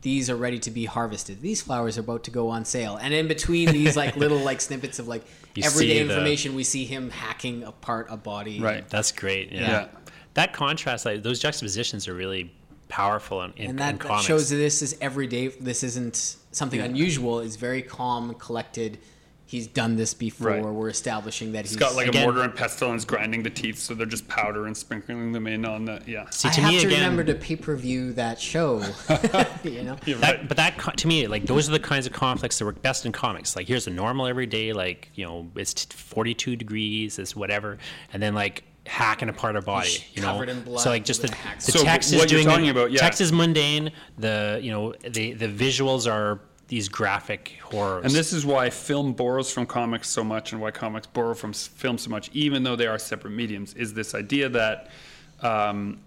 these 0.02 0.30
are 0.30 0.36
ready 0.36 0.60
to 0.60 0.72
be 0.72 0.86
harvested. 0.86 1.42
These 1.42 1.62
flowers 1.62 1.98
are 1.98 2.02
about 2.02 2.24
to 2.26 2.32
go 2.32 2.50
on 2.50 2.66
sale. 2.66 2.98
And 2.98 3.14
in 3.14 3.28
between 3.28 3.72
these 3.72 3.96
like 3.96 4.16
little 4.24 4.40
like 4.40 4.62
snippets 4.62 5.00
of 5.00 5.08
like 5.08 5.24
You 5.56 5.64
everyday 5.64 6.00
see 6.00 6.04
the- 6.04 6.14
information, 6.14 6.56
we 6.56 6.64
see 6.64 6.86
him 6.86 7.10
hacking 7.10 7.64
apart 7.64 8.08
a 8.10 8.18
body. 8.18 8.60
Right. 8.60 8.88
That's 8.90 9.12
great. 9.12 9.52
Yeah. 9.52 9.62
Yeah. 9.62 9.88
That 10.34 10.54
contrast, 10.54 11.06
like 11.06 11.24
those 11.24 11.40
juxtapositions, 11.40 12.08
are 12.08 12.14
really 12.14 12.54
powerful 12.90 13.42
in, 13.42 13.52
in, 13.54 13.62
and 13.62 13.70
in 13.72 13.76
that, 13.78 14.00
that 14.00 14.22
shows 14.22 14.50
that 14.50 14.56
this 14.58 14.82
is 14.82 14.96
everyday. 15.02 15.48
This 15.48 15.84
isn't 15.84 16.38
something 16.52 16.80
unusual. 16.80 17.40
It's 17.40 17.56
very 17.56 17.82
calm, 17.82 18.34
collected. 18.36 19.00
He's 19.48 19.66
done 19.66 19.96
this 19.96 20.14
before. 20.14 20.48
Right. 20.50 20.62
We're 20.62 20.90
establishing 20.90 21.54
that 21.54 21.62
he's 21.62 21.72
It's 21.72 21.80
got 21.80 21.96
like 21.96 22.08
Again- 22.08 22.24
a 22.24 22.26
mortar 22.26 22.42
and 22.42 22.54
pestle 22.54 22.90
and 22.90 22.98
it's 22.98 23.06
grinding 23.06 23.44
the 23.44 23.50
teeth, 23.50 23.80
so 23.80 23.94
they're 23.94 24.06
just 24.06 24.28
powder 24.28 24.66
and 24.68 24.76
sprinkling 24.76 25.32
them 25.32 25.48
in 25.48 25.64
on 25.64 25.86
the 25.86 26.02
yeah. 26.06 26.30
See, 26.32 26.50
I 26.50 26.52
to 26.52 26.62
have 26.62 26.72
me 26.74 26.80
to 26.82 26.88
again, 26.88 27.00
remember 27.00 27.24
to 27.24 27.34
pay 27.34 27.56
per 27.56 27.74
view 27.78 28.12
that 28.14 28.42
show. 28.42 28.80
you 29.64 29.84
know, 29.84 29.96
that, 30.18 30.50
but 30.50 30.58
that 30.58 30.78
to 30.98 31.08
me, 31.08 31.28
like 31.28 31.46
those 31.46 31.70
are 31.70 31.72
the 31.72 31.80
kinds 31.80 32.06
of 32.06 32.12
conflicts 32.12 32.60
that 32.60 32.66
work 32.66 32.82
best 32.82 33.06
in 33.06 33.14
comics. 33.14 33.56
Like 33.56 33.68
here's 33.70 33.88
a 33.88 33.90
normal 33.90 34.28
everyday, 34.28 34.74
like 34.74 35.12
you 35.16 35.26
know, 35.26 35.50
it's 35.56 35.86
42 35.86 36.58
degrees, 36.58 37.18
it's 37.18 37.34
whatever, 37.34 37.78
and 38.12 38.22
then 38.22 38.36
like 38.36 38.66
hacking 38.86 39.30
apart 39.30 39.56
a 39.56 39.62
body, 39.62 40.04
you 40.14 40.22
know. 40.22 40.30
covered 40.34 40.50
in 40.50 40.62
blood 40.62 40.82
so 40.82 40.90
like 40.90 41.06
just 41.06 41.22
the, 41.22 41.28
with 41.30 41.38
a 41.38 41.66
the 41.66 41.72
So 41.72 41.84
text 41.84 42.12
is 42.12 42.20
what 42.20 42.32
you're 42.32 42.42
doing 42.42 42.50
talking 42.50 42.70
about, 42.70 42.92
yeah. 42.92 43.00
text 43.00 43.22
is 43.22 43.32
mundane. 43.32 43.92
The 44.18 44.60
you 44.62 44.72
know 44.72 44.94
the 45.08 45.32
the 45.34 45.48
visuals 45.48 46.12
are 46.12 46.42
these 46.68 46.90
graphic 46.90 47.58
horrors. 47.64 48.06
And 48.06 48.14
this 48.14 48.34
is 48.34 48.46
why 48.46 48.70
film 48.70 49.14
borrows 49.14 49.52
from 49.52 49.66
comics 49.66 50.10
so 50.10 50.24
much, 50.24 50.52
and 50.52 50.62
why 50.62 50.72
comics 50.72 51.08
borrow 51.08 51.34
from 51.34 51.54
film 51.54 51.98
so 51.98 52.10
much, 52.10 52.30
even 52.34 52.64
though 52.64 52.76
they 52.76 52.88
are 52.88 53.00
separate 53.00 53.32
mediums. 53.32 53.74
Is 53.74 53.94
this 53.94 54.14
idea 54.14 54.50
that 54.50 54.90
um, 55.42 56.00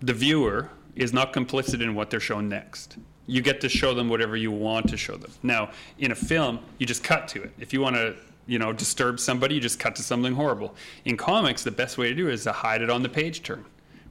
the 0.00 0.14
viewer 0.14 0.70
is 0.96 1.12
not 1.12 1.32
complicit 1.32 1.80
in 1.80 1.94
what 1.94 2.10
they're 2.10 2.20
shown 2.20 2.48
next. 2.48 2.96
You 3.26 3.40
get 3.40 3.60
to 3.60 3.68
show 3.68 3.94
them 3.94 4.08
whatever 4.08 4.36
you 4.36 4.50
want 4.50 4.88
to 4.88 4.96
show 4.96 5.16
them. 5.16 5.30
Now, 5.42 5.70
in 5.98 6.12
a 6.12 6.14
film, 6.14 6.60
you 6.78 6.86
just 6.86 7.04
cut 7.04 7.28
to 7.28 7.42
it. 7.42 7.52
If 7.58 7.72
you 7.72 7.80
want 7.80 7.96
to, 7.96 8.16
you 8.46 8.58
know, 8.58 8.72
disturb 8.72 9.20
somebody, 9.20 9.54
you 9.54 9.60
just 9.60 9.78
cut 9.78 9.94
to 9.96 10.02
something 10.02 10.34
horrible. 10.34 10.74
In 11.04 11.16
comics, 11.16 11.62
the 11.62 11.70
best 11.70 11.98
way 11.98 12.08
to 12.08 12.14
do 12.14 12.28
it 12.28 12.34
is 12.34 12.44
to 12.44 12.52
hide 12.52 12.82
it 12.82 12.90
on 12.90 13.02
the 13.02 13.08
page 13.08 13.42
turn. 13.42 13.64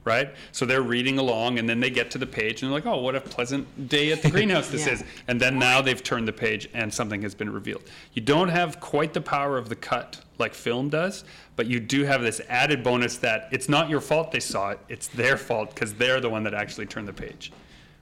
Right? 0.04 0.34
So 0.52 0.64
they're 0.64 0.82
reading 0.82 1.18
along 1.18 1.58
and 1.58 1.68
then 1.68 1.80
they 1.80 1.90
get 1.90 2.10
to 2.12 2.18
the 2.18 2.26
page 2.26 2.62
and 2.62 2.70
they're 2.70 2.78
like, 2.78 2.86
oh, 2.86 2.98
what 2.98 3.14
a 3.14 3.20
pleasant 3.20 3.88
day 3.88 4.10
at 4.12 4.22
the 4.22 4.30
greenhouse 4.36 4.68
this 4.70 4.86
Yeah. 4.86 4.94
is. 4.94 5.04
And 5.26 5.38
then 5.40 5.58
now 5.58 5.82
they've 5.82 6.02
turned 6.02 6.26
the 6.26 6.32
page 6.32 6.68
and 6.72 6.92
something 6.92 7.20
has 7.22 7.34
been 7.34 7.50
revealed. 7.52 7.82
You 8.14 8.22
don't 8.22 8.48
have 8.48 8.80
quite 8.80 9.12
the 9.12 9.20
power 9.20 9.58
of 9.58 9.68
the 9.68 9.76
cut 9.76 10.20
like 10.38 10.54
film 10.54 10.88
does, 10.88 11.24
but 11.56 11.66
you 11.66 11.80
do 11.80 12.04
have 12.04 12.22
this 12.22 12.40
added 12.48 12.82
bonus 12.82 13.18
that 13.18 13.48
it's 13.50 13.68
not 13.68 13.90
your 13.90 14.00
fault 14.00 14.30
they 14.32 14.40
saw 14.40 14.70
it, 14.70 14.80
it's 14.88 15.08
their 15.08 15.36
fault 15.36 15.74
because 15.74 15.92
they're 15.94 16.20
the 16.20 16.30
one 16.30 16.44
that 16.44 16.54
actually 16.54 16.86
turned 16.86 17.08
the 17.08 17.12
page. 17.12 17.52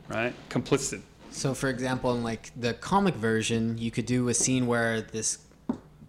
Right? 0.09 0.35
Complicit. 0.48 1.00
So, 1.30 1.54
for 1.54 1.68
example, 1.68 2.14
in 2.14 2.22
like 2.22 2.52
the 2.56 2.74
comic 2.74 3.14
version, 3.14 3.76
you 3.78 3.90
could 3.90 4.06
do 4.06 4.28
a 4.28 4.35
scene 4.35 4.66
where 4.66 5.00
this 5.00 5.38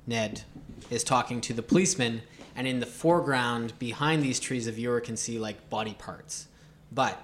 Ned 0.06 0.44
is 0.90 1.04
talking 1.04 1.42
to 1.42 1.54
the 1.54 1.62
policeman, 1.64 2.22
and 2.58 2.68
in 2.68 2.80
the 2.82 2.86
foreground, 2.86 3.78
behind 3.80 4.22
these 4.24 4.40
trees, 4.40 4.68
a 4.68 4.72
viewer 4.74 5.00
can 5.00 5.16
see 5.16 5.40
like 5.40 5.70
body 5.70 5.94
parts, 5.94 6.48
but 6.92 7.22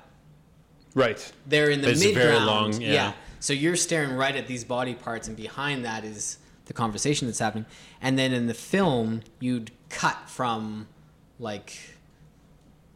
Right. 0.95 1.33
they're 1.47 1.71
in 1.71 1.81
the 1.81 1.89
it's 1.89 1.99
mid 2.03 2.13
very 2.13 2.33
ground. 2.37 2.45
long, 2.45 2.81
yeah. 2.81 3.13
So 3.39 3.51
you're 3.51 3.75
staring 3.75 4.13
right 4.15 4.35
at 4.35 4.47
these 4.47 4.63
body 4.63 4.93
parts, 4.93 5.27
and 5.27 5.35
behind 5.35 5.83
that 5.83 6.05
is 6.05 6.37
the 6.65 6.73
conversation 6.73 7.27
that's 7.27 7.39
happening. 7.39 7.65
And 8.01 8.17
then 8.17 8.31
in 8.31 8.47
the 8.47 8.53
film, 8.53 9.21
you'd 9.39 9.71
cut 9.89 10.17
from 10.29 10.87
like. 11.39 11.77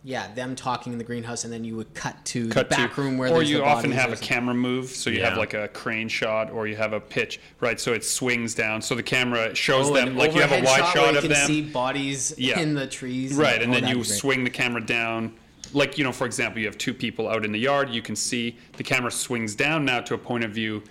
Yeah, 0.08 0.34
them 0.36 0.56
talking 0.56 0.94
in 0.94 1.00
the 1.00 1.04
greenhouse, 1.04 1.44
and 1.44 1.52
then 1.52 1.66
you 1.66 1.76
would 1.76 1.94
cut 1.94 2.16
to 2.28 2.48
Cut 2.48 2.70
the 2.70 2.76
to- 2.76 2.82
back 2.84 2.98
room 2.98 3.18
where 3.18 3.28
or 3.30 3.40
there's 3.40 3.50
you 3.52 3.58
the 3.58 3.66
often 3.66 3.90
bodies 3.90 3.96
have 3.98 4.06
or 4.06 4.08
you 4.08 4.14
often 4.14 4.14
have 4.14 4.22
a 4.22 4.26
camera 4.26 4.56
move 4.56 4.88
so 4.90 5.10
you 5.10 5.22
have 5.22 5.38
like 5.38 5.54
a 5.54 5.68
crane 5.68 6.08
shot 6.08 6.50
or 6.50 6.66
you 6.66 6.78
have 6.78 6.94
a 6.94 7.00
pitch 7.02 7.42
right 7.60 7.78
so 7.78 7.92
it 7.92 8.06
swings 8.06 8.56
down 8.56 8.82
so 8.82 8.96
the 8.96 9.04
camera 9.04 9.54
shows 9.54 9.90
Oh, 9.90 9.94
them 9.94 10.16
like 10.16 10.34
you 10.34 10.40
have 10.40 10.54
a 10.54 10.64
wide 10.64 10.78
shot 10.80 10.94
shot, 10.94 10.96
where 10.96 11.12
you 11.12 11.18
of 11.18 11.24
can 11.24 11.32
them 11.34 11.48
see 11.48 11.62
bodies 11.62 12.34
Yeah. 12.38 12.58
in 12.58 12.74
the 12.74 12.88
trees. 12.88 13.34
right 13.34 13.62
and 13.62 13.76
oh, 13.76 13.80
then 13.82 13.90
you 13.98 14.02
swing 14.06 14.46
the 14.46 14.50
camera 14.50 14.80
down 14.82 15.34
like 15.74 15.98
you 15.98 16.06
know 16.06 16.14
for 16.14 16.26
example 16.26 16.62
you 16.62 16.68
have 16.68 16.78
two 16.78 16.94
people 16.94 17.28
out 17.28 17.44
in 17.44 17.52
the 17.52 17.60
yard 17.60 17.90
you 17.90 18.02
can 18.02 18.16
see 18.16 18.56
the 18.78 18.84
camera 18.84 19.12
swings 19.12 19.56
down 19.56 19.84
now 19.84 20.00
to 20.00 20.14
a 20.14 20.18
point 20.18 20.46
of 20.46 20.52
view 20.52 20.82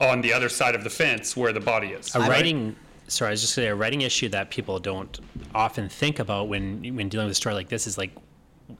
on 0.00 0.20
the 0.20 0.32
other 0.32 0.48
side 0.48 0.76
of 0.76 0.84
the 0.84 0.90
fence 0.90 1.36
where 1.36 1.52
the 1.52 1.58
body 1.58 1.88
is 1.88 2.14
a 2.14 2.20
right? 2.20 2.28
writing 2.30 2.76
sorry, 3.08 3.30
I 3.30 3.32
was 3.32 3.40
just 3.40 3.54
saying 3.54 3.70
a 3.70 3.74
writing 3.74 4.02
issue 4.02 4.28
that 4.28 4.50
people 4.50 4.78
don't 4.78 5.18
often 5.52 5.88
think 5.88 6.20
about 6.20 6.46
when 6.46 6.94
when 6.94 7.08
dealing 7.08 7.26
with 7.26 7.32
a 7.32 7.34
story 7.34 7.56
like 7.56 7.68
this 7.68 7.88
is 7.88 7.98
like 7.98 8.12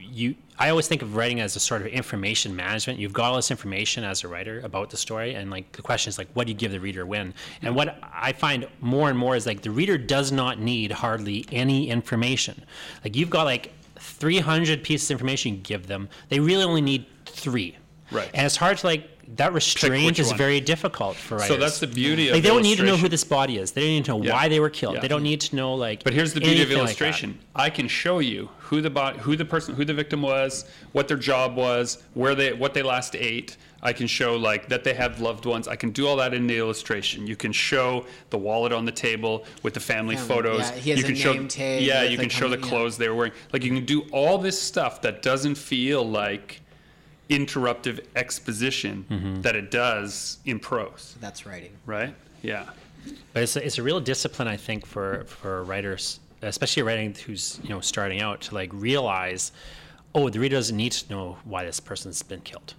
you. 0.00 0.34
I 0.58 0.68
always 0.68 0.86
think 0.86 1.02
of 1.02 1.16
writing 1.16 1.40
as 1.40 1.56
a 1.56 1.60
sort 1.60 1.80
of 1.80 1.88
information 1.88 2.54
management. 2.54 2.98
You've 2.98 3.12
got 3.12 3.30
all 3.30 3.36
this 3.36 3.50
information 3.50 4.04
as 4.04 4.24
a 4.24 4.28
writer 4.28 4.60
about 4.60 4.90
the 4.90 4.96
story, 4.96 5.34
and 5.34 5.50
like 5.50 5.72
the 5.72 5.82
question 5.82 6.08
is 6.08 6.18
like, 6.18 6.28
what 6.34 6.46
do 6.46 6.52
you 6.52 6.58
give 6.58 6.72
the 6.72 6.80
reader 6.80 7.04
when? 7.04 7.34
And 7.62 7.74
what 7.74 7.98
I 8.02 8.32
find 8.32 8.66
more 8.80 9.08
and 9.08 9.18
more 9.18 9.36
is 9.36 9.46
like 9.46 9.62
the 9.62 9.70
reader 9.70 9.98
does 9.98 10.32
not 10.32 10.60
need 10.60 10.92
hardly 10.92 11.44
any 11.50 11.88
information. 11.90 12.64
Like 13.04 13.16
you've 13.16 13.30
got 13.30 13.44
like 13.44 13.72
300 13.98 14.82
pieces 14.82 15.10
of 15.10 15.14
information 15.16 15.54
you 15.54 15.60
give 15.60 15.86
them. 15.86 16.08
They 16.28 16.40
really 16.40 16.64
only 16.64 16.80
need 16.80 17.06
three. 17.26 17.76
Right. 18.10 18.30
And 18.34 18.44
it's 18.46 18.56
hard 18.56 18.78
to 18.78 18.86
like 18.86 19.11
that 19.36 19.52
restraint 19.52 20.18
is 20.18 20.28
one. 20.28 20.36
very 20.36 20.60
difficult 20.60 21.16
for 21.16 21.36
writers. 21.36 21.48
So 21.48 21.56
that's 21.56 21.80
the 21.80 21.86
beauty 21.86 22.28
of 22.28 22.34
like 22.34 22.42
they 22.42 22.48
don't 22.48 22.62
need 22.62 22.78
to 22.78 22.84
know 22.84 22.96
who 22.96 23.08
this 23.08 23.24
body 23.24 23.58
is. 23.58 23.72
They 23.72 23.80
don't 23.82 23.90
need 23.90 24.04
to 24.06 24.10
know 24.18 24.22
Yeah. 24.22 24.32
why 24.34 24.48
they 24.48 24.60
were 24.60 24.70
killed. 24.70 24.96
Yeah. 24.96 25.00
They 25.00 25.08
don't 25.08 25.22
need 25.22 25.40
to 25.42 25.56
know 25.56 25.74
like. 25.74 26.04
But 26.04 26.12
here's 26.12 26.34
the 26.34 26.40
beauty 26.40 26.56
of 26.56 26.68
anything 26.68 26.78
like 26.78 26.86
illustration. 26.88 27.38
I 27.54 27.70
can 27.70 27.88
show 27.88 28.18
you 28.18 28.48
who 28.58 28.80
the 28.80 28.90
bo- 28.90 29.12
who 29.14 29.36
the 29.36 29.44
person 29.44 29.74
who 29.74 29.84
the 29.84 29.94
victim 29.94 30.22
was, 30.22 30.66
what 30.92 31.08
their 31.08 31.16
job 31.16 31.56
was, 31.56 32.02
where 32.14 32.34
they 32.34 32.52
what 32.52 32.74
they 32.74 32.82
last 32.82 33.14
ate. 33.16 33.56
I 33.84 33.92
can 33.92 34.06
show 34.06 34.36
like 34.36 34.68
that 34.68 34.84
they 34.84 34.94
have 34.94 35.20
loved 35.20 35.44
ones. 35.44 35.66
I 35.66 35.74
can 35.76 35.90
do 35.90 36.06
all 36.06 36.14
that 36.16 36.32
in 36.34 36.46
the 36.46 36.56
illustration. 36.56 37.26
You 37.26 37.34
can 37.34 37.50
show 37.52 38.06
the 38.30 38.38
wallet 38.38 38.72
on 38.72 38.84
the 38.84 38.92
table 38.92 39.44
with 39.64 39.74
the 39.74 39.80
family 39.80 40.14
Yeah, 40.14 40.22
photos. 40.24 40.60
yeah, 40.60 40.72
he 40.76 40.90
has 40.90 40.98
you 41.00 41.04
a 41.04 41.08
can 41.08 41.16
show 41.16 41.32
name 41.32 41.48
tag 41.48 41.82
Yeah, 41.82 42.02
you 42.04 42.16
can 42.16 42.30
how 42.30 42.38
show 42.38 42.48
the 42.48 42.56
many- 42.56 42.62
yeah. 42.62 42.68
clothes 42.68 42.96
they 42.96 43.08
were 43.08 43.14
wearing. 43.16 43.32
Like 43.52 43.64
you 43.64 43.72
can 43.74 43.84
do 43.84 44.02
all 44.12 44.38
this 44.38 44.60
stuff 44.60 45.02
that 45.02 45.20
doesn't 45.22 45.56
feel 45.56 46.08
like 46.08 46.61
interruptive 47.28 48.04
exposition 48.16 49.04
Mm-hmm. 49.10 49.40
that 49.42 49.56
it 49.56 49.70
does 49.70 50.38
in 50.44 50.58
prose, 50.58 51.16
That's 51.20 51.46
writing. 51.46 51.72
right? 51.86 52.14
Yeah. 52.42 52.66
But 53.32 53.42
it's 53.44 53.56
a, 53.56 53.64
it's 53.64 53.78
a 53.78 53.82
real 53.82 54.00
discipline, 54.00 54.48
I 54.48 54.56
think, 54.56 54.86
for 54.86 55.24
for 55.26 55.64
writers, 55.64 56.20
especially 56.42 56.82
a 56.82 56.84
writing 56.84 57.14
who's 57.26 57.58
you 57.62 57.70
know 57.70 57.80
starting 57.80 58.20
out, 58.20 58.40
to 58.42 58.54
like 58.54 58.70
realize, 58.72 59.52
oh, 60.14 60.28
the 60.28 60.38
reader 60.38 60.56
doesn't 60.56 60.76
need 60.76 60.92
to 60.92 61.10
know 61.12 61.36
why 61.44 61.64
this 61.64 61.80
person's 61.80 62.22
been 62.22 62.40
killed. 62.42 62.74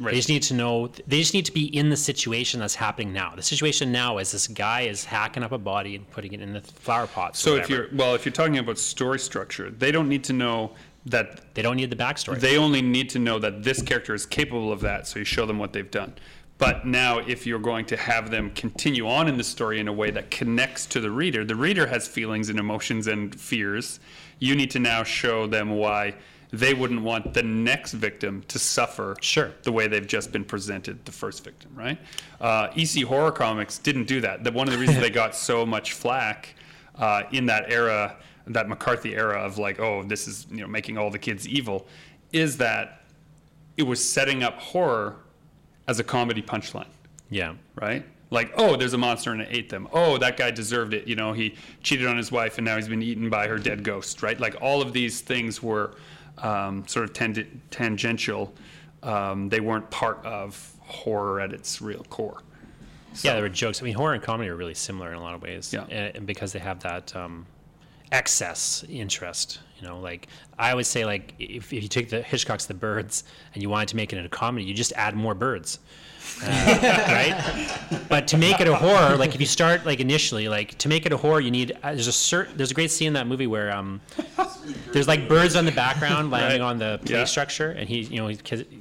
Right. 0.00 0.10
They 0.10 0.16
just 0.18 0.28
need 0.28 0.42
to 0.44 0.54
know. 0.54 0.88
They 1.06 1.20
just 1.20 1.32
need 1.32 1.44
to 1.46 1.52
be 1.52 1.64
in 1.76 1.88
the 1.90 1.96
situation 1.96 2.60
that's 2.60 2.74
happening 2.74 3.12
now. 3.12 3.34
The 3.36 3.42
situation 3.42 3.92
now 3.92 4.18
is 4.18 4.30
this 4.32 4.46
guy 4.48 4.82
is 4.82 5.04
hacking 5.04 5.42
up 5.42 5.52
a 5.52 5.58
body 5.58 5.94
and 5.96 6.10
putting 6.10 6.32
it 6.32 6.40
in 6.42 6.52
the 6.52 6.60
flower 6.60 7.06
pots. 7.06 7.40
or 7.46 7.50
So 7.50 7.56
if 7.56 7.70
you're 7.70 7.86
well, 7.94 8.14
if 8.14 8.24
you're 8.26 8.32
talking 8.32 8.58
about 8.58 8.78
story 8.78 9.18
structure, 9.18 9.70
they 9.70 9.90
don't 9.92 10.08
need 10.08 10.24
to 10.24 10.32
know 10.32 10.72
that 11.06 11.54
they 11.54 11.62
don't 11.62 11.76
need 11.76 11.90
the 11.90 11.96
backstory. 11.96 12.38
they 12.40 12.58
only 12.58 12.82
need 12.82 13.08
to 13.10 13.18
know 13.18 13.38
that 13.38 13.62
this 13.62 13.80
character 13.80 14.12
is 14.14 14.26
capable 14.26 14.72
of 14.72 14.80
that. 14.80 15.06
So 15.06 15.18
you 15.20 15.24
show 15.24 15.46
them 15.46 15.58
what 15.58 15.72
they've 15.72 15.90
done. 15.90 16.12
But 16.58 16.86
now, 16.86 17.18
if 17.18 17.46
you're 17.46 17.58
going 17.58 17.84
to 17.86 17.96
have 17.96 18.30
them 18.30 18.50
continue 18.54 19.06
on 19.08 19.28
in 19.28 19.36
the 19.36 19.44
story 19.44 19.78
in 19.78 19.88
a 19.88 19.92
way 19.92 20.10
that 20.10 20.30
connects 20.30 20.86
to 20.86 21.00
the 21.00 21.10
reader, 21.10 21.44
the 21.44 21.54
reader 21.54 21.86
has 21.86 22.08
feelings 22.08 22.48
and 22.48 22.58
emotions 22.58 23.06
and 23.06 23.38
fears. 23.38 24.00
You 24.38 24.56
need 24.56 24.70
to 24.70 24.78
now 24.78 25.02
show 25.02 25.46
them 25.46 25.70
why 25.70 26.14
they 26.52 26.72
wouldn't 26.72 27.02
want 27.02 27.34
the 27.34 27.42
next 27.42 27.92
victim 27.92 28.42
to 28.48 28.58
suffer 28.58 29.16
Sure. 29.20 29.52
the 29.64 29.72
way 29.72 29.86
they've 29.88 30.06
just 30.06 30.32
been 30.32 30.44
presented 30.44 31.04
the 31.04 31.12
first 31.12 31.44
victim, 31.44 31.70
right? 31.74 31.98
Uh, 32.40 32.68
EC 32.74 33.02
Horror 33.02 33.32
Comics 33.32 33.76
didn't 33.78 34.04
do 34.04 34.20
that. 34.22 34.42
That 34.44 34.54
one 34.54 34.66
of 34.66 34.72
the 34.72 34.78
reasons 34.80 35.00
they 35.00 35.10
got 35.10 35.34
so 35.34 35.66
much 35.66 35.92
flack 35.92 36.54
uh, 36.96 37.24
in 37.32 37.46
that 37.46 37.70
era, 37.70 38.16
that 38.46 38.68
McCarthy 38.68 39.14
era 39.14 39.40
of 39.40 39.58
like, 39.58 39.80
oh, 39.80 40.02
this 40.02 40.28
is 40.28 40.46
you 40.50 40.58
know 40.58 40.66
making 40.66 40.98
all 40.98 41.10
the 41.10 41.18
kids 41.18 41.46
evil, 41.46 41.86
is 42.32 42.56
that 42.58 43.02
it 43.76 43.82
was 43.82 44.02
setting 44.02 44.42
up 44.42 44.58
horror 44.58 45.16
as 45.86 46.00
a 46.00 46.04
comedy 46.04 46.42
punchline 46.42 46.86
yeah. 47.30 47.54
right? 47.74 48.04
Like, 48.30 48.52
oh, 48.56 48.76
there's 48.76 48.92
a 48.92 48.98
monster 48.98 49.32
and 49.32 49.40
it 49.40 49.48
ate 49.50 49.68
them. 49.68 49.88
Oh, 49.92 50.18
that 50.18 50.36
guy 50.36 50.50
deserved 50.50 50.94
it. 50.94 51.06
You 51.06 51.14
know, 51.14 51.32
he 51.32 51.54
cheated 51.82 52.06
on 52.06 52.16
his 52.16 52.32
wife 52.32 52.58
and 52.58 52.64
now 52.64 52.76
he's 52.76 52.88
been 52.88 53.02
eaten 53.02 53.30
by 53.30 53.46
her 53.46 53.58
dead 53.58 53.84
ghost, 53.84 54.22
right? 54.22 54.38
Like, 54.38 54.56
all 54.60 54.82
of 54.82 54.92
these 54.92 55.20
things 55.20 55.62
were 55.62 55.94
um, 56.38 56.86
sort 56.88 57.04
of 57.04 57.12
tang- 57.12 57.60
tangential. 57.70 58.52
Um, 59.02 59.48
they 59.48 59.60
weren't 59.60 59.88
part 59.90 60.24
of 60.24 60.72
horror 60.80 61.40
at 61.40 61.52
its 61.52 61.80
real 61.80 62.04
core. 62.10 62.42
Yeah, 63.22 63.34
there 63.34 63.42
were 63.42 63.48
jokes. 63.48 63.80
I 63.80 63.84
mean, 63.84 63.94
horror 63.94 64.14
and 64.14 64.22
comedy 64.22 64.50
are 64.50 64.56
really 64.56 64.74
similar 64.74 65.10
in 65.10 65.16
a 65.16 65.22
lot 65.22 65.34
of 65.34 65.40
ways. 65.40 65.72
Yeah. 65.72 65.84
And, 65.84 66.16
and 66.16 66.26
because 66.26 66.52
they 66.52 66.58
have 66.58 66.80
that 66.80 67.14
um, 67.16 67.46
excess 68.12 68.84
interest, 68.88 69.60
you 69.80 69.86
know, 69.86 69.98
like 70.00 70.28
I 70.58 70.70
always 70.70 70.86
say, 70.88 71.04
like 71.04 71.34
if, 71.38 71.72
if 71.72 71.82
you 71.82 71.88
take 71.88 72.08
the 72.10 72.22
Hitchcock's 72.22 72.66
The 72.66 72.74
Birds 72.74 73.24
and 73.54 73.62
you 73.62 73.68
wanted 73.68 73.88
to 73.88 73.96
make 73.96 74.12
it 74.12 74.24
a 74.24 74.28
comedy, 74.28 74.64
you 74.64 74.74
just 74.74 74.92
add 74.94 75.14
more 75.14 75.34
birds. 75.34 75.78
Uh, 76.42 76.46
right? 77.08 78.06
But 78.08 78.26
to 78.28 78.36
make 78.36 78.60
it 78.60 78.66
a 78.68 78.74
horror, 78.74 79.16
like 79.16 79.34
if 79.34 79.40
you 79.40 79.46
start 79.46 79.86
like 79.86 80.00
initially, 80.00 80.48
like 80.48 80.76
to 80.78 80.88
make 80.88 81.06
it 81.06 81.12
a 81.12 81.16
horror, 81.16 81.40
you 81.40 81.50
need 81.50 81.72
uh, 81.82 81.92
there's 81.94 82.08
a 82.08 82.12
certain 82.12 82.56
there's 82.56 82.70
a 82.70 82.74
great 82.74 82.90
scene 82.90 83.08
in 83.08 83.12
that 83.14 83.26
movie 83.26 83.46
where 83.46 83.70
um 83.72 84.00
there's 84.92 85.06
like 85.08 85.28
birds 85.28 85.54
on 85.56 85.64
the 85.64 85.72
background 85.72 86.30
landing 86.32 86.60
Right. 86.62 86.66
on 86.68 86.78
the 86.78 87.00
play 87.04 87.18
Yeah. 87.18 87.24
structure, 87.24 87.70
and 87.70 87.88
he 87.88 88.00
you 88.00 88.16
know 88.16 88.26
he, 88.28 88.36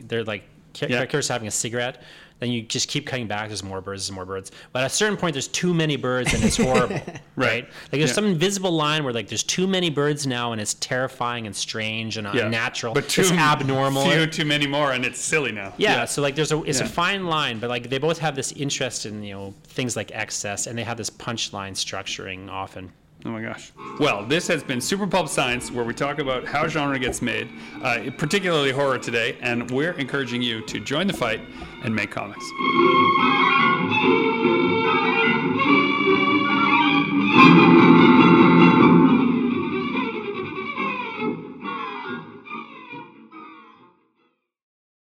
they're 0.07 0.23
like 0.23 0.43
Yeah. 0.79 0.87
characters 0.87 1.27
having 1.27 1.47
a 1.47 1.51
cigarette. 1.51 2.01
Then 2.39 2.51
you 2.51 2.63
just 2.63 2.89
keep 2.89 3.07
cutting 3.07 3.27
back. 3.27 3.47
There's 3.47 3.63
more 3.63 3.79
birds. 3.79 4.07
There's 4.07 4.15
more 4.15 4.25
birds. 4.25 4.51
But 4.73 4.83
at 4.83 4.87
a 4.87 4.89
certain 4.93 5.15
point, 5.17 5.33
there's 5.33 5.47
too 5.47 5.73
many 5.73 5.95
birds, 5.95 6.33
and 6.33 6.43
it's 6.43 6.57
horrible. 6.57 6.99
right. 7.37 7.63
Like 7.63 7.91
there's 7.91 8.09
Yeah. 8.09 8.13
some 8.15 8.25
invisible 8.25 8.71
line 8.71 9.05
where 9.05 9.13
like 9.13 9.29
there's 9.29 9.43
too 9.43 9.67
many 9.67 9.89
birds 9.89 10.27
now, 10.27 10.51
and 10.51 10.59
it's 10.59 10.73
terrifying 10.75 11.45
and 11.47 11.55
strange 11.55 12.17
and 12.17 12.27
unnatural. 12.27 12.93
But 12.93 13.07
too 13.07 13.21
it's 13.21 13.31
abnormal. 13.31 14.03
Few 14.05 14.27
too 14.27 14.45
many 14.45 14.67
more, 14.67 14.91
and 14.91 15.05
it's 15.05 15.19
silly 15.19 15.53
now. 15.53 15.73
Yeah, 15.77 16.03
so 16.05 16.21
like 16.21 16.35
there's 16.35 16.51
a 16.51 16.61
it's 16.63 16.79
Yeah. 16.79 16.85
a 16.85 16.89
fine 16.89 17.25
line, 17.25 17.59
but 17.59 17.69
like 17.69 17.89
they 17.89 17.99
both 17.99 18.19
have 18.19 18.35
this 18.35 18.51
interest 18.51 19.05
in 19.05 19.23
you 19.23 19.33
know 19.33 19.53
things 19.67 19.95
like 19.95 20.11
excess, 20.13 20.67
and 20.67 20.77
they 20.77 20.83
have 20.83 20.97
this 20.97 21.09
punchline 21.09 21.71
structuring 21.73 22.49
often. 22.49 22.91
Oh 23.27 23.29
my 23.31 23.41
gosh. 23.41 23.71
Well, 23.99 24.23
this 24.23 24.47
has 24.49 24.61
been 24.63 24.79
Super 24.79 25.07
Pulp 25.07 25.29
Science, 25.29 25.71
where 25.71 25.83
we 25.83 25.95
talk 25.95 26.19
about 26.19 26.45
how 26.45 26.67
genre 26.67 26.99
gets 26.99 27.23
made, 27.23 27.49
uh, 27.81 28.11
particularly 28.19 28.71
horror 28.71 28.99
today, 28.99 29.35
and 29.41 29.71
we're 29.71 29.93
encouraging 29.93 30.43
you 30.43 30.61
to 30.67 30.79
join 30.79 31.07
the 31.07 31.13
fight 31.13 31.41
and 31.85 31.95
make 31.95 32.09
comics. 32.09 32.51